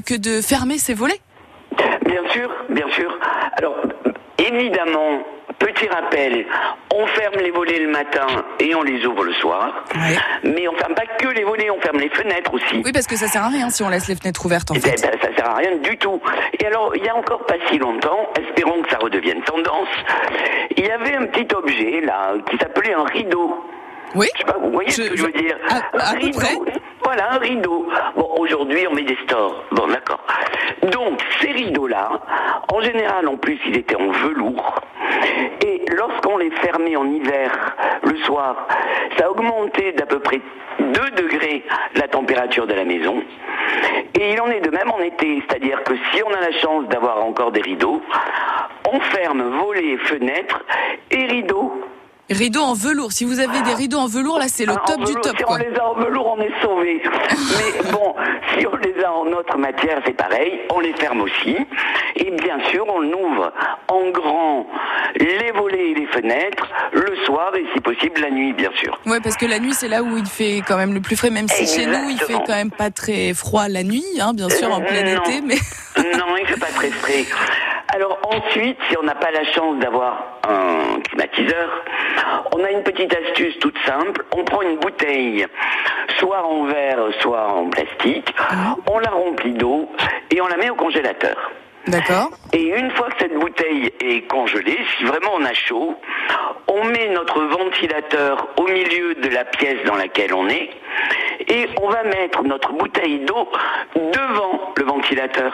que 0.04 0.16
de 0.16 0.40
fermer 0.40 0.78
ses 0.78 0.94
volets. 0.94 1.20
Bien 2.04 2.28
sûr, 2.32 2.50
bien 2.70 2.90
sûr. 2.90 3.16
Alors, 3.56 3.76
évidemment, 4.38 5.22
petit 5.64 5.88
rappel, 5.88 6.46
on 6.94 7.06
ferme 7.06 7.36
les 7.40 7.50
volets 7.50 7.78
le 7.78 7.88
matin 7.90 8.26
et 8.60 8.74
on 8.74 8.82
les 8.82 9.04
ouvre 9.06 9.24
le 9.24 9.32
soir. 9.34 9.84
Ouais. 9.94 10.16
Mais 10.44 10.66
on 10.68 10.74
ferme 10.76 10.94
pas 10.94 11.06
que 11.18 11.28
les 11.28 11.44
volets, 11.44 11.70
on 11.70 11.80
ferme 11.80 11.98
les 11.98 12.10
fenêtres 12.10 12.52
aussi. 12.54 12.82
Oui, 12.84 12.92
parce 12.92 13.06
que 13.06 13.16
ça 13.16 13.26
sert 13.28 13.44
à 13.44 13.48
rien 13.48 13.70
si 13.70 13.82
on 13.82 13.88
laisse 13.88 14.08
les 14.08 14.16
fenêtres 14.16 14.44
ouvertes 14.44 14.70
en 14.70 14.74
Eh 14.74 14.80
fait. 14.80 15.00
ben, 15.02 15.18
ça 15.20 15.34
sert 15.36 15.48
à 15.50 15.54
rien 15.56 15.76
du 15.76 15.96
tout. 15.98 16.20
Et 16.58 16.66
alors, 16.66 16.94
il 16.96 17.04
y 17.04 17.08
a 17.08 17.16
encore 17.16 17.44
pas 17.46 17.54
si 17.70 17.78
longtemps, 17.78 18.28
espérons 18.38 18.82
que 18.82 18.90
ça 18.90 18.98
redevienne 18.98 19.42
tendance, 19.42 19.88
il 20.76 20.84
y 20.86 20.90
avait 20.90 21.14
un 21.16 21.26
petit 21.26 21.54
objet 21.54 22.00
là 22.02 22.34
qui 22.50 22.56
s'appelait 22.58 22.94
un 22.94 23.04
rideau. 23.04 23.64
Oui. 24.14 24.26
Je 24.34 24.38
sais 24.40 24.44
pas, 24.44 24.58
vous 24.60 24.70
voyez 24.72 24.90
Je- 24.90 24.94
ce 24.96 25.08
que 25.08 25.16
je 25.16 25.22
je- 25.22 25.22
veux 25.26 25.32
dire 25.32 25.56
à- 25.70 25.76
Un 25.96 25.98
à 26.00 26.10
rideau. 26.18 26.40
Voilà, 27.04 27.32
un 27.32 27.38
rideau. 27.38 27.88
Bon, 28.14 28.28
aujourd'hui, 28.38 28.86
on 28.86 28.94
met 28.94 29.02
des 29.04 29.16
stores. 29.24 29.64
Bon, 29.72 29.86
d'accord. 29.88 30.20
Donc, 30.82 31.01
ces 31.42 31.52
rideaux-là, 31.52 32.08
en 32.72 32.80
général, 32.80 33.28
en 33.28 33.36
plus, 33.36 33.58
ils 33.66 33.76
étaient 33.76 33.96
en 33.96 34.10
velours. 34.10 34.80
Et 35.66 35.82
lorsqu'on 35.96 36.38
les 36.38 36.50
fermait 36.50 36.96
en 36.96 37.06
hiver, 37.06 37.50
le 38.04 38.16
soir, 38.18 38.66
ça 39.18 39.30
augmentait 39.30 39.92
d'à 39.92 40.06
peu 40.06 40.20
près 40.20 40.40
2 40.78 40.84
degrés 41.22 41.64
la 41.96 42.08
température 42.08 42.66
de 42.66 42.74
la 42.74 42.84
maison. 42.84 43.22
Et 44.18 44.32
il 44.32 44.40
en 44.40 44.48
est 44.48 44.60
de 44.60 44.70
même 44.70 44.90
en 44.90 45.00
été, 45.00 45.42
c'est-à-dire 45.46 45.82
que 45.82 45.94
si 46.12 46.22
on 46.22 46.32
a 46.32 46.40
la 46.40 46.52
chance 46.58 46.86
d'avoir 46.88 47.22
encore 47.24 47.52
des 47.52 47.62
rideaux, 47.62 48.00
on 48.92 49.00
ferme 49.00 49.42
volets, 49.58 49.96
fenêtres 49.98 50.64
et 51.10 51.24
rideaux. 51.26 51.72
Rideaux 52.32 52.62
en 52.62 52.74
velours. 52.74 53.12
Si 53.12 53.24
vous 53.24 53.38
avez 53.40 53.60
des 53.62 53.74
rideaux 53.74 53.98
en 53.98 54.06
velours, 54.06 54.38
là, 54.38 54.46
c'est 54.48 54.64
le 54.66 54.72
Ah, 54.76 54.82
top 54.86 55.04
du 55.04 55.14
top. 55.14 55.36
Si 55.36 55.42
quoi. 55.44 55.56
on 55.56 55.58
les 55.58 55.76
a 55.78 55.86
en 55.86 55.94
velours, 55.94 56.34
on 56.36 56.40
est 56.40 56.52
sauvé. 56.62 57.02
Mais 57.84 57.90
bon, 57.92 58.14
si 58.58 58.66
on 58.66 58.76
les 58.76 59.04
a 59.04 59.12
en 59.12 59.26
autre 59.32 59.56
matière, 59.58 60.00
c'est 60.06 60.16
pareil. 60.16 60.60
On 60.70 60.80
les 60.80 60.92
ferme 60.94 61.20
aussi. 61.22 61.56
Et 62.16 62.30
bien 62.30 62.58
sûr, 62.70 62.84
on 62.88 63.02
ouvre 63.04 63.52
en 63.88 64.10
grand 64.10 64.66
les 65.16 65.50
volets 65.52 65.90
et 65.90 65.94
les 65.94 66.06
fenêtres 66.06 66.68
le 66.92 67.14
soir 67.24 67.54
et 67.56 67.64
si 67.74 67.80
possible 67.80 68.20
la 68.20 68.30
nuit, 68.30 68.52
bien 68.52 68.70
sûr. 68.80 68.98
Ouais, 69.06 69.20
parce 69.20 69.36
que 69.36 69.46
la 69.46 69.58
nuit, 69.58 69.74
c'est 69.74 69.88
là 69.88 70.02
où 70.02 70.16
il 70.16 70.26
fait 70.26 70.62
quand 70.66 70.76
même 70.76 70.94
le 70.94 71.00
plus 71.00 71.16
frais, 71.16 71.30
même 71.30 71.48
si 71.48 71.66
chez 71.66 71.86
nous, 71.86 72.08
il 72.10 72.18
fait 72.18 72.34
quand 72.46 72.54
même 72.54 72.70
pas 72.70 72.90
très 72.90 73.34
froid 73.34 73.68
la 73.68 73.82
nuit, 73.82 74.04
hein, 74.20 74.32
bien 74.34 74.48
sûr, 74.48 74.72
en 74.72 74.80
plein 74.80 75.04
Euh, 75.06 75.14
non. 75.16 75.22
été, 75.24 75.40
mais 75.42 75.56
Non, 76.18 76.36
il 76.40 76.46
fait 76.46 76.60
pas 76.60 76.66
très 76.66 76.90
frais. 76.90 77.24
Alors 77.94 78.18
ensuite, 78.24 78.78
si 78.88 78.96
on 78.96 79.02
n'a 79.02 79.14
pas 79.14 79.30
la 79.30 79.44
chance 79.52 79.78
d'avoir 79.78 80.40
un 80.48 80.98
climatiseur, 81.00 81.84
on 82.56 82.64
a 82.64 82.70
une 82.70 82.82
petite 82.82 83.14
astuce 83.14 83.58
toute 83.58 83.76
simple. 83.84 84.24
On 84.34 84.44
prend 84.44 84.62
une 84.62 84.78
bouteille, 84.78 85.46
soit 86.18 86.42
en 86.42 86.64
verre, 86.64 87.00
soit 87.20 87.48
en 87.48 87.68
plastique, 87.68 88.34
on 88.90 88.98
la 88.98 89.10
remplit 89.10 89.52
d'eau 89.52 89.90
et 90.30 90.40
on 90.40 90.46
la 90.46 90.56
met 90.56 90.70
au 90.70 90.74
congélateur. 90.74 91.36
d'accord. 91.86 92.30
Et 92.54 92.62
une 92.62 92.90
fois 92.92 93.08
que 93.10 93.18
cette 93.20 93.38
bouteille 93.38 93.92
est 94.00 94.26
congelée, 94.26 94.78
si 94.96 95.04
vraiment 95.04 95.32
on 95.34 95.44
a 95.44 95.52
chaud, 95.52 95.94
on 96.68 96.84
met 96.84 97.08
notre 97.08 97.42
ventilateur 97.42 98.48
au 98.56 98.68
milieu 98.68 99.14
de 99.16 99.28
la 99.28 99.44
pièce 99.44 99.84
dans 99.84 99.96
laquelle 99.96 100.32
on 100.32 100.48
est 100.48 100.70
et 101.46 101.68
on 101.82 101.88
va 101.88 102.04
mettre 102.04 102.42
notre 102.42 102.72
bouteille 102.72 103.20
d'eau 103.20 103.48
devant 103.94 104.72
le 104.78 104.84
ventilateur. 104.84 105.52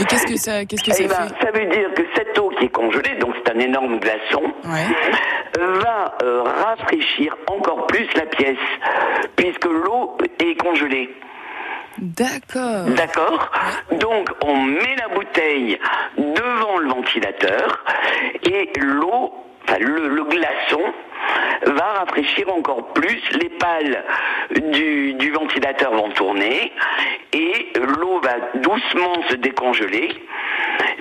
Et 0.00 0.04
qu'est-ce 0.04 0.26
que 0.26 0.36
ça, 0.36 0.64
qu'est-ce 0.64 0.82
que 0.82 0.92
ça 0.92 1.02
Eh 1.04 1.08
ben, 1.08 1.14
fait 1.14 1.44
ça 1.46 1.50
veut 1.52 1.66
dire 1.66 1.94
que 1.94 2.02
cette 2.16 2.38
eau 2.38 2.48
qui 2.58 2.64
est 2.66 2.70
congelée, 2.70 3.14
donc 3.20 3.34
c'est 3.36 3.52
un 3.54 3.58
énorme 3.60 3.98
glaçon, 3.98 4.42
va 5.58 6.14
euh, 6.22 6.42
rafraîchir 6.42 7.36
encore 7.46 7.86
plus 7.86 8.06
la 8.14 8.26
pièce, 8.26 8.56
puisque 9.36 9.66
l'eau 9.66 10.16
est 10.40 10.60
congelée. 10.60 11.10
D'accord. 11.98 12.86
D'accord 12.96 13.50
Donc 13.92 14.28
on 14.44 14.56
met 14.56 14.96
la 14.96 15.14
bouteille 15.14 15.78
devant 16.18 16.78
le 16.78 16.88
ventilateur 16.88 17.84
et 18.42 18.70
l'eau, 18.80 19.32
enfin 19.62 19.78
le, 19.78 20.08
le 20.08 20.24
glaçon, 20.24 20.82
va 21.66 21.84
rafraîchir 22.00 22.48
encore 22.54 22.92
plus. 22.92 23.20
Les 23.40 23.48
pales 23.48 24.04
du, 24.72 25.14
du 25.14 25.30
ventilateur 25.32 25.92
vont 25.92 26.10
tourner 26.10 26.72
et 27.32 27.72
l'eau 27.80 28.20
va 28.20 28.34
doucement 28.60 29.14
se 29.28 29.34
décongeler, 29.36 30.08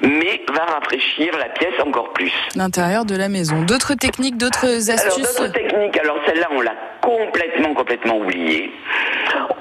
mais 0.01 0.41
va 0.53 0.65
rafraîchir 0.65 1.37
la 1.37 1.49
pièce 1.49 1.79
encore 1.85 2.11
plus. 2.13 2.31
L'intérieur 2.55 3.05
de 3.05 3.15
la 3.15 3.29
maison. 3.29 3.61
D'autres 3.63 3.93
techniques, 3.95 4.37
d'autres 4.37 4.65
Alors 4.89 5.05
astuces? 5.07 5.37
d'autres 5.37 5.51
techniques, 5.53 5.97
alors 5.99 6.17
celle-là 6.25 6.47
on 6.51 6.61
l'a 6.61 6.75
complètement 7.01 7.73
complètement 7.73 8.17
oubliée. 8.17 8.71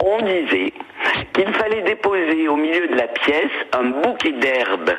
On 0.04 0.19
disait 0.23 0.73
qu'il 1.33 1.52
fallait 1.54 1.83
déposer 1.83 2.49
au 2.49 2.57
milieu 2.57 2.87
de 2.88 2.95
la 2.95 3.09
pièce 3.09 3.50
un 3.73 3.85
bouquet 3.85 4.33
d'herbes. 4.33 4.92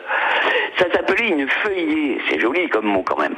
Ça 0.78 0.86
s'appelait 0.92 1.30
une 1.30 1.48
feuillée, 1.48 2.20
c'est 2.30 2.40
joli 2.40 2.68
comme 2.70 2.86
mot 2.86 3.04
quand 3.04 3.20
même. 3.20 3.36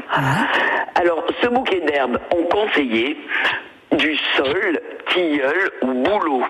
Alors 0.96 1.24
ce 1.42 1.48
bouquet 1.48 1.82
d'herbes, 1.82 2.20
on 2.32 2.44
conseillait 2.44 3.18
du 3.92 4.18
sol, 4.36 4.80
tilleul 5.10 5.72
ou 5.82 5.94
bouleau. 5.94 6.44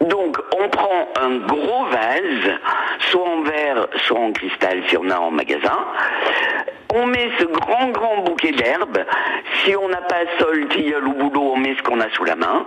Donc, 0.00 0.38
on 0.58 0.68
prend 0.68 1.08
un 1.20 1.38
gros 1.38 1.84
vase, 1.86 2.58
soit 3.10 3.28
en 3.28 3.42
verre, 3.42 3.88
soit 4.04 4.18
en 4.18 4.32
cristal 4.32 4.82
si 4.88 4.96
on 4.96 5.10
a 5.10 5.18
en 5.18 5.30
magasin. 5.30 5.78
On 6.98 7.06
met 7.06 7.28
ce 7.38 7.44
grand, 7.44 7.88
grand 7.90 8.22
bouquet 8.22 8.52
d'herbes. 8.52 8.98
Si 9.64 9.74
on 9.76 9.88
n'a 9.88 10.00
pas 10.02 10.24
sol, 10.38 10.66
tilleul 10.68 11.06
ou 11.06 11.12
boulot, 11.14 11.52
on 11.54 11.56
met 11.56 11.74
ce 11.76 11.82
qu'on 11.82 12.00
a 12.00 12.08
sous 12.10 12.24
la 12.24 12.36
main. 12.36 12.64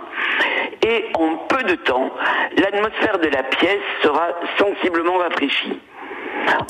Et 0.86 1.06
en 1.14 1.36
peu 1.48 1.62
de 1.64 1.74
temps, 1.74 2.10
l'atmosphère 2.56 3.18
de 3.18 3.28
la 3.28 3.42
pièce 3.42 3.80
sera 4.02 4.28
sensiblement 4.58 5.16
rafraîchie. 5.18 5.80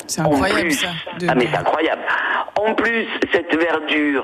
C'est 0.07 0.21
incroyable 0.21 0.61
plus- 0.61 0.71
ça. 0.73 0.87
de- 1.19 1.27
Ah 1.29 1.35
mais 1.35 1.47
c'est 1.51 1.57
incroyable. 1.57 2.01
En 2.59 2.73
plus, 2.73 3.07
cette 3.31 3.55
verdure 3.55 4.23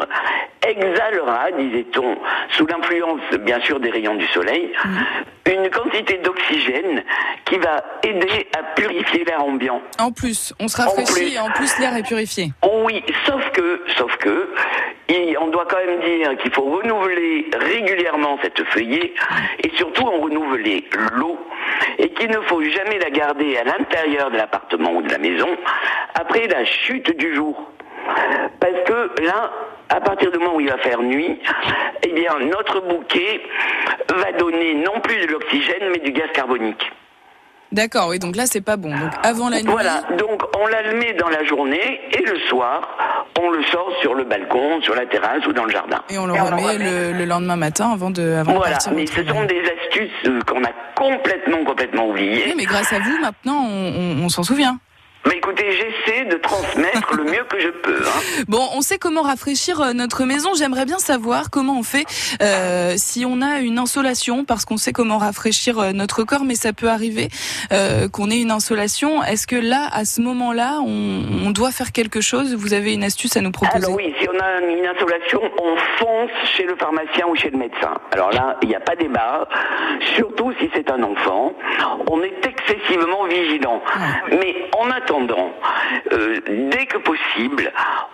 exhalera, 0.67 1.51
disait-on, 1.57 2.17
sous 2.51 2.65
l'influence 2.67 3.21
bien 3.41 3.59
sûr 3.61 3.79
des 3.79 3.89
rayons 3.89 4.15
du 4.15 4.27
soleil, 4.27 4.71
Mm. 4.85 5.51
une 5.51 5.69
quantité 5.69 6.17
d'oxygène 6.17 7.03
qui 7.45 7.57
va 7.57 7.83
aider 8.03 8.47
à 8.57 8.63
purifier 8.75 9.23
l'air 9.23 9.43
ambiant. 9.43 9.81
En 9.99 10.11
plus, 10.11 10.53
on 10.59 10.67
se 10.67 10.77
rafraîchit 10.77 11.35
et 11.35 11.39
en 11.39 11.49
plus 11.51 11.79
l'air 11.79 11.95
est 11.95 12.07
purifié. 12.07 12.51
Oh 12.63 12.83
oui, 12.85 13.03
sauf 13.25 13.49
que, 13.51 13.81
sauf 13.97 14.15
que, 14.17 14.49
on 15.39 15.47
doit 15.47 15.65
quand 15.69 15.77
même 15.77 15.99
dire 16.01 16.37
qu'il 16.37 16.51
faut 16.51 16.63
renouveler 16.63 17.49
régulièrement 17.57 18.37
cette 18.41 18.63
feuillée 18.65 19.13
et 19.63 19.71
surtout 19.75 20.03
en 20.03 20.19
renouveler 20.19 20.83
l'eau 21.13 21.37
et 21.97 22.09
qu'il 22.09 22.29
ne 22.29 22.41
faut 22.41 22.61
jamais 22.63 22.99
la 22.99 23.09
garder 23.09 23.57
à 23.57 23.63
l'intérieur 23.63 24.31
de 24.31 24.37
l'appartement 24.37 24.91
ou 24.93 25.01
de 25.01 25.11
la 25.11 25.17
maison 25.17 25.47
après 26.15 26.47
la 26.47 26.65
chute 26.65 27.15
du 27.17 27.33
jour. 27.35 27.71
Parce 28.59 28.83
que 28.85 29.23
là, 29.23 29.51
à 29.89 30.01
partir 30.01 30.31
du 30.31 30.37
moment 30.37 30.55
où 30.55 30.59
il 30.61 30.69
va 30.69 30.77
faire 30.77 31.01
nuit, 31.01 31.39
eh 32.03 32.11
bien, 32.13 32.31
notre 32.39 32.81
bouquet 32.81 33.41
va 34.09 34.31
donner 34.37 34.73
non 34.75 34.99
plus 35.01 35.25
de 35.25 35.31
l'oxygène, 35.31 35.89
mais 35.91 35.99
du 35.99 36.11
gaz 36.11 36.29
carbonique. 36.33 36.91
D'accord, 37.69 38.07
oui, 38.09 38.17
donc 38.17 38.37
là 38.37 38.45
c'est 38.45 38.61
pas 38.61 38.77
bon. 38.77 38.91
Donc 38.91 39.11
avant 39.23 39.49
la 39.49 39.57
nuit. 39.61 39.67
Voilà, 39.69 40.01
donc 40.17 40.41
on 40.57 40.67
la 40.67 40.93
met 40.93 41.11
dans 41.13 41.27
la 41.27 41.43
journée 41.43 41.99
et 42.13 42.21
le 42.21 42.39
soir, 42.47 42.97
on 43.37 43.49
le 43.49 43.61
sort 43.65 43.91
sur 44.01 44.13
le 44.13 44.23
balcon, 44.23 44.81
sur 44.81 44.95
la 44.95 45.05
terrasse 45.05 45.45
ou 45.45 45.51
dans 45.51 45.65
le 45.65 45.71
jardin. 45.71 46.01
Et 46.09 46.17
on 46.17 46.25
le 46.27 46.31
remet 46.33 46.77
le, 46.77 47.11
le 47.11 47.25
lendemain 47.25 47.57
matin 47.57 47.91
avant 47.93 48.09
de, 48.09 48.35
avant 48.35 48.53
de 48.53 48.57
Voilà, 48.57 48.71
partir. 48.71 48.93
mais 48.93 49.05
ce 49.05 49.21
sont 49.25 49.43
des 49.43 49.61
astuces 49.81 50.09
euh, 50.27 50.39
qu'on 50.47 50.63
a 50.63 50.71
complètement, 50.95 51.65
complètement 51.65 52.07
oubliées. 52.07 52.43
Oui, 52.47 52.53
mais 52.55 52.63
grâce 52.63 52.93
à 52.93 52.99
vous, 52.99 53.17
maintenant, 53.19 53.65
on, 53.69 53.93
on- 54.21 54.23
on 54.25 54.29
s'en 54.29 54.43
souvient. 54.43 54.79
Mais 55.27 55.37
écoutez, 55.37 55.65
j'essaie 55.71 56.25
de 56.25 56.35
transmettre 56.37 57.15
le 57.15 57.23
mieux 57.23 57.43
que 57.49 57.59
je 57.59 57.69
peux. 57.69 58.01
hein. 58.05 58.43
Bon, 58.47 58.65
on 58.75 58.81
sait 58.81 58.97
comment 58.97 59.23
rafraîchir 59.23 59.81
euh, 59.81 59.93
notre 59.93 60.23
maison. 60.25 60.51
J'aimerais 60.55 60.85
bien 60.85 60.99
savoir 60.99 61.49
comment 61.49 61.77
on 61.79 61.83
fait 61.83 62.05
euh, 62.41 62.93
si 62.97 63.25
on 63.25 63.41
a 63.41 63.59
une 63.59 63.77
insolation, 63.79 64.45
parce 64.45 64.63
qu'on 64.65 64.77
sait 64.77 64.93
comment 64.93 65.17
rafraîchir 65.17 65.79
euh, 65.79 65.91
notre 65.91 66.23
corps, 66.23 66.43
mais 66.45 66.55
ça 66.55 66.71
peut 66.73 66.87
arriver 66.89 67.27
euh, 67.71 68.07
qu'on 68.09 68.29
ait 68.29 68.39
une 68.39 68.51
insolation. 68.51 69.23
Est-ce 69.23 69.47
que 69.47 69.55
là, 69.55 69.87
à 69.91 70.05
ce 70.05 70.21
moment-là, 70.21 70.79
on, 70.85 71.23
on 71.45 71.49
doit 71.51 71.71
faire 71.71 71.91
quelque 71.91 72.21
chose? 72.21 72.55
Vous 72.55 72.73
avez 72.73 72.93
une 72.93 73.03
astuce 73.03 73.35
à 73.37 73.41
nous 73.41 73.51
proposer? 73.51 73.83
Alors 73.85 73.95
oui, 73.97 74.13
si 74.21 74.27
on 74.29 74.39
a 74.39 74.61
une 74.61 74.85
insolation, 74.85 75.41
on 75.61 75.75
fonce 75.97 76.31
chez 76.55 76.63
le 76.63 76.75
pharmacien 76.77 77.25
ou 77.27 77.35
chez 77.35 77.49
le 77.49 77.57
médecin. 77.57 77.93
Alors 78.11 78.31
là, 78.31 78.57
il 78.61 78.69
n'y 78.69 78.75
a 78.75 78.79
pas 78.79 78.95
débat, 78.95 79.47
surtout 80.15 80.53
si 80.59 80.69
c'est 80.73 80.89
un 80.91 81.01
enfant. 81.03 81.53
On 82.09 82.21
est 82.21 82.45
excessivement 82.45 83.25
vigilant. 83.25 83.81
Mais 84.29 84.55
en 84.77 84.89
euh, 86.11 86.39
dès 86.69 86.85
que 86.85 86.97
possible, 86.97 87.71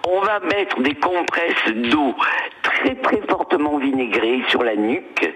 on 0.08 0.22
va 0.22 0.40
mettre 0.40 0.80
des 0.82 0.96
compresses 0.96 1.74
d'eau 1.74 2.16
très 2.62 2.96
très 2.96 3.22
fortement 3.30 3.78
vinaigrées 3.78 4.42
sur 4.50 4.64
la 4.64 4.76
nuque 4.76 5.34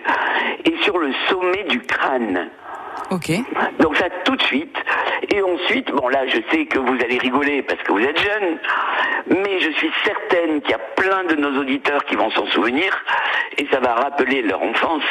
et 0.65 0.75
sur 0.84 0.97
le 0.97 1.12
sommet 1.30 1.63
du 1.63 1.82
crâne. 1.82 2.49
Ok. 3.12 3.31
Donc 3.79 3.95
ça 3.97 4.10
tout 4.25 4.36
de 4.36 4.43
suite. 4.43 4.75
Et 5.29 5.41
ensuite, 5.41 5.91
bon 5.91 6.07
là 6.10 6.27
je 6.27 6.39
sais 6.51 6.65
que 6.65 6.79
vous 6.79 6.95
allez 7.03 7.17
rigoler 7.17 7.62
parce 7.63 7.81
que 7.83 7.91
vous 7.91 7.99
êtes 7.99 8.19
jeune, 8.19 8.60
mais 9.29 9.60
je 9.60 9.71
suis 9.71 9.91
certaine 10.03 10.62
qu'il 10.62 10.71
y 10.71 10.73
a 10.73 10.79
plein 10.95 11.23
de 11.25 11.36
nos 11.36 11.60
auditeurs 11.60 12.03
qui 12.05 12.15
vont 12.15 12.29
s'en 12.31 12.45
souvenir 12.47 12.97
et 13.57 13.67
ça 13.71 13.79
va 13.79 13.95
rappeler 13.95 14.41
leur 14.41 14.62
enfance. 14.62 15.03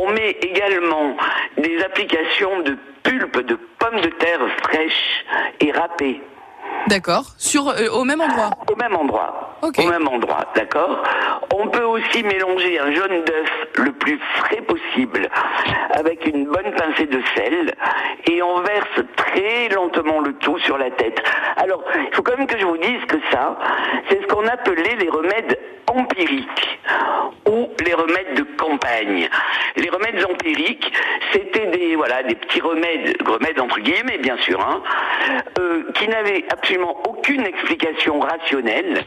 On 0.00 0.10
met 0.10 0.36
également 0.42 1.16
des 1.58 1.82
applications 1.82 2.60
de 2.60 2.76
pulpe 3.02 3.40
de 3.46 3.58
pommes 3.78 4.00
de 4.00 4.08
terre 4.08 4.40
fraîches 4.62 5.24
et 5.60 5.72
râpées. 5.72 6.20
D'accord. 6.86 7.24
Sur 7.38 7.68
euh, 7.68 7.88
au 7.92 8.04
même 8.04 8.20
endroit. 8.20 8.50
Au 8.70 8.76
même 8.76 8.96
endroit. 8.96 9.41
Au 9.62 9.88
même 9.88 10.08
endroit, 10.08 10.44
d'accord? 10.56 11.02
On 11.54 11.68
peut 11.68 11.84
aussi 11.84 12.24
mélanger 12.24 12.80
un 12.80 12.90
jaune 12.90 13.22
d'œuf 13.24 13.66
le 13.76 13.92
plus 13.92 14.18
frais 14.36 14.60
possible 14.62 15.28
avec 15.92 16.26
une 16.26 16.46
bonne 16.46 16.72
pincée 16.74 17.06
de 17.06 17.20
sel 17.36 17.72
et 18.28 18.42
on 18.42 18.60
verse 18.60 19.00
très 19.16 19.68
lentement 19.68 20.20
le 20.20 20.32
tout 20.34 20.58
sur 20.58 20.78
la 20.78 20.90
tête. 20.90 21.22
Alors, 21.56 21.84
il 21.94 22.14
faut 22.14 22.22
quand 22.22 22.36
même 22.36 22.48
que 22.48 22.58
je 22.58 22.66
vous 22.66 22.78
dise 22.78 23.04
que 23.06 23.18
ça, 23.30 23.56
c'est 24.08 24.20
ce 24.20 24.26
qu'on 24.26 24.46
appelait 24.48 24.96
les 24.96 25.08
remèdes 25.08 25.58
empiriques 25.86 26.78
ou 27.48 27.68
les 27.84 27.94
remèdes 27.94 28.34
de 28.34 28.46
campagne. 28.56 29.28
Les 29.76 29.90
remèdes 29.90 30.24
empiriques, 30.24 30.92
c'était 31.32 31.66
des 31.66 31.96
voilà 31.96 32.22
des 32.22 32.34
petits 32.34 32.60
remèdes, 32.60 33.16
remèdes 33.26 33.60
entre 33.60 33.80
guillemets 33.80 34.18
bien 34.18 34.36
sûr, 34.38 34.60
hein, 34.60 34.82
euh, 35.58 35.84
qui 35.94 36.08
n'avaient 36.08 36.44
absolument 36.50 37.02
aucune 37.08 37.44
explication 37.46 38.20
rationnelle, 38.20 39.04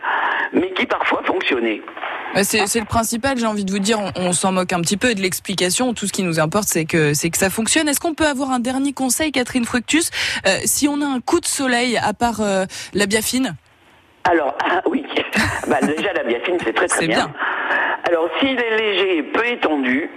mais 0.54 0.72
qui 0.74 0.86
parfois 0.86 1.22
fonctionnait. 1.26 1.82
Bah, 2.34 2.44
c'est 2.44 2.80
le 2.80 2.86
principal, 2.86 3.38
j'ai 3.38 3.46
envie 3.46 3.64
de 3.66 3.72
vous 3.72 3.80
dire, 3.80 4.00
on, 4.00 4.12
on 4.18 4.34
s'en 4.34 4.52
moque 4.52 4.74
un 4.74 4.82
petit 4.82 4.98
peu 4.98 5.16
de 5.16 5.22
l'explication. 5.22 5.94
Tout 5.94 6.08
ce 6.08 6.12
qui 6.14 6.24
nous 6.24 6.40
importe, 6.40 6.68
c'est 6.68 6.86
que 6.86 7.14
que 7.30 7.38
ça 7.38 7.50
fonctionne. 7.50 7.88
Est-ce 7.88 8.00
qu'on 8.00 8.14
peut 8.14 8.28
avoir 8.28 8.52
un 8.52 8.60
dernier 8.60 8.94
conseil, 8.94 9.32
Catherine 9.32 9.66
Fructus, 9.66 10.10
euh, 10.46 10.58
si 10.66 10.88
on 10.88 11.02
a 11.02 11.06
un 11.06 11.22
coup 11.22 11.40
de 11.40 11.46
soleil 11.46 11.98
à 11.98 12.14
part 12.14 12.42
euh, 12.42 12.66
la 12.94 13.06
biafine? 13.06 13.56
Alors, 14.30 14.56
ah, 14.64 14.82
oui, 14.88 15.06
bah, 15.68 15.80
déjà 15.82 16.12
la 16.14 16.24
biafine 16.24 16.58
c'est 16.64 16.74
très 16.74 16.88
très 16.88 17.00
C'est 17.02 17.08
bien. 17.08 17.28
bien. 17.28 17.34
Alors 18.08 18.30
s'il 18.40 18.60
est 18.60 18.78
léger 18.78 19.18
et 19.18 19.24
peu 19.24 19.46
étendu, 19.48 20.10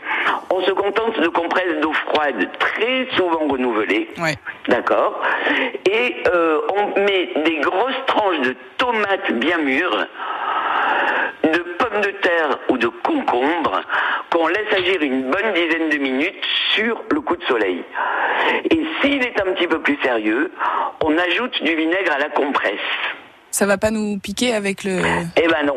on 0.51 0.61
se 0.61 0.70
contente 0.72 1.18
de 1.20 1.29
compresses 1.29 1.81
d'eau 1.81 1.92
froide 1.92 2.48
très 2.59 3.07
souvent 3.16 3.46
renouvelées. 3.48 4.09
Ouais. 4.18 4.35
D'accord 4.68 5.22
Et 5.90 6.16
euh, 6.27 6.61
on 6.77 7.01
met 7.01 7.31
des 7.44 7.57
grosses 7.61 8.05
tranches 8.07 8.40
de 8.40 8.55
tomates 8.77 9.33
bien 9.33 9.59
mûres, 9.59 10.07
de 11.44 11.59
pommes 11.79 12.01
de 12.03 12.11
terre 12.20 12.59
ou 12.68 12.77
de 12.77 12.88
concombres 12.88 13.81
qu'on 14.31 14.48
laisse 14.48 14.72
agir 14.77 15.01
une 15.01 15.31
bonne 15.31 15.53
dizaine 15.55 15.88
de 15.88 15.96
minutes 15.96 16.44
sur 16.74 17.03
le 17.11 17.20
coup 17.22 17.37
de 17.37 17.44
soleil. 17.44 17.83
Et 18.70 18.85
s'il 19.01 19.22
est 19.22 19.40
un 19.40 19.53
petit 19.53 19.66
peu 19.66 19.81
plus 19.81 19.98
sérieux, 20.03 20.53
on 21.03 21.16
ajoute 21.16 21.62
du 21.62 21.74
vinaigre 21.74 22.12
à 22.12 22.18
la 22.18 22.29
compresse. 22.29 22.79
Ça 23.59 23.66
va 23.66 23.77
pas 23.77 23.90
nous 23.90 24.18
piquer 24.18 24.55
avec 24.55 24.85
le. 24.85 25.01
Eh 25.37 25.49
ben 25.49 25.66
non. 25.66 25.75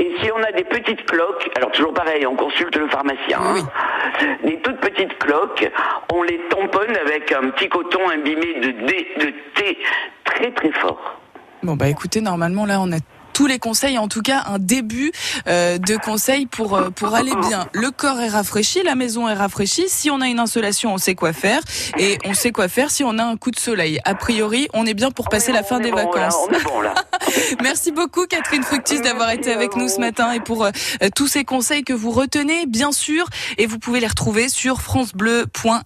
Et 0.00 0.10
si 0.20 0.32
on 0.32 0.42
a 0.42 0.50
des 0.50 0.64
petites 0.64 1.06
cloques, 1.06 1.48
alors 1.54 1.70
toujours 1.70 1.94
pareil, 1.94 2.26
on 2.26 2.34
consulte 2.34 2.74
le 2.74 2.88
pharmacien. 2.88 3.38
Oui. 3.54 3.60
hein. 3.60 4.36
Des 4.42 4.60
toutes 4.62 4.80
petites 4.80 5.16
cloques, 5.16 5.70
on 6.12 6.24
les 6.24 6.40
tamponne 6.50 6.96
avec 6.96 7.30
un 7.30 7.50
petit 7.50 7.68
coton 7.68 8.00
imbibé 8.10 8.54
de, 8.58 8.70
dé- 8.84 9.06
de 9.20 9.32
thé 9.54 9.78
très 10.24 10.50
très 10.50 10.72
fort. 10.72 11.20
Bon 11.62 11.76
bah 11.76 11.86
écoutez, 11.86 12.20
normalement 12.20 12.66
là 12.66 12.80
on 12.80 12.90
a 12.90 12.96
tous 13.40 13.46
les 13.46 13.58
conseils, 13.58 13.96
en 13.96 14.06
tout 14.06 14.20
cas 14.20 14.44
un 14.48 14.58
début 14.58 15.12
euh, 15.48 15.78
de 15.78 15.96
conseils 15.96 16.44
pour 16.44 16.76
euh, 16.76 16.90
pour 16.90 17.14
aller 17.14 17.32
bien. 17.48 17.68
Le 17.72 17.90
corps 17.90 18.20
est 18.20 18.28
rafraîchi, 18.28 18.82
la 18.82 18.94
maison 18.94 19.30
est 19.30 19.32
rafraîchie. 19.32 19.86
Si 19.88 20.10
on 20.10 20.20
a 20.20 20.28
une 20.28 20.40
insolation, 20.40 20.92
on 20.92 20.98
sait 20.98 21.14
quoi 21.14 21.32
faire 21.32 21.62
et 21.98 22.18
on 22.26 22.34
sait 22.34 22.52
quoi 22.52 22.68
faire 22.68 22.90
si 22.90 23.02
on 23.02 23.16
a 23.16 23.24
un 23.24 23.38
coup 23.38 23.50
de 23.50 23.58
soleil. 23.58 23.98
A 24.04 24.14
priori, 24.14 24.68
on 24.74 24.84
est 24.84 24.92
bien 24.92 25.10
pour 25.10 25.30
passer 25.30 25.52
la 25.52 25.62
fin 25.62 25.80
des 25.80 25.90
bon, 25.90 25.96
là, 25.96 26.04
vacances. 26.04 26.34
on 26.50 26.52
est 26.52 26.62
bon 26.62 26.82
là. 26.82 26.92
Merci 27.62 27.92
beaucoup 27.92 28.26
Catherine 28.26 28.62
Fructus 28.62 29.00
d'avoir 29.00 29.30
été 29.30 29.50
avec 29.50 29.74
nous 29.74 29.88
ce 29.88 30.00
matin 30.00 30.32
et 30.32 30.40
pour 30.40 30.66
euh, 30.66 30.70
tous 31.16 31.28
ces 31.28 31.44
conseils 31.44 31.82
que 31.82 31.94
vous 31.94 32.10
retenez 32.10 32.66
bien 32.66 32.92
sûr 32.92 33.24
et 33.56 33.64
vous 33.64 33.78
pouvez 33.78 34.00
les 34.00 34.06
retrouver 34.06 34.50
sur 34.50 34.82
francebleu.fr. 34.82 35.82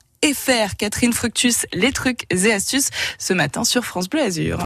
Catherine 0.77 1.13
Fructus, 1.13 1.67
les 1.73 1.93
trucs 1.93 2.27
et 2.31 2.53
astuces 2.53 2.91
ce 3.21 3.33
matin 3.33 3.63
sur 3.63 3.85
France 3.85 4.09
Bleu 4.09 4.23
Azur. 4.23 4.59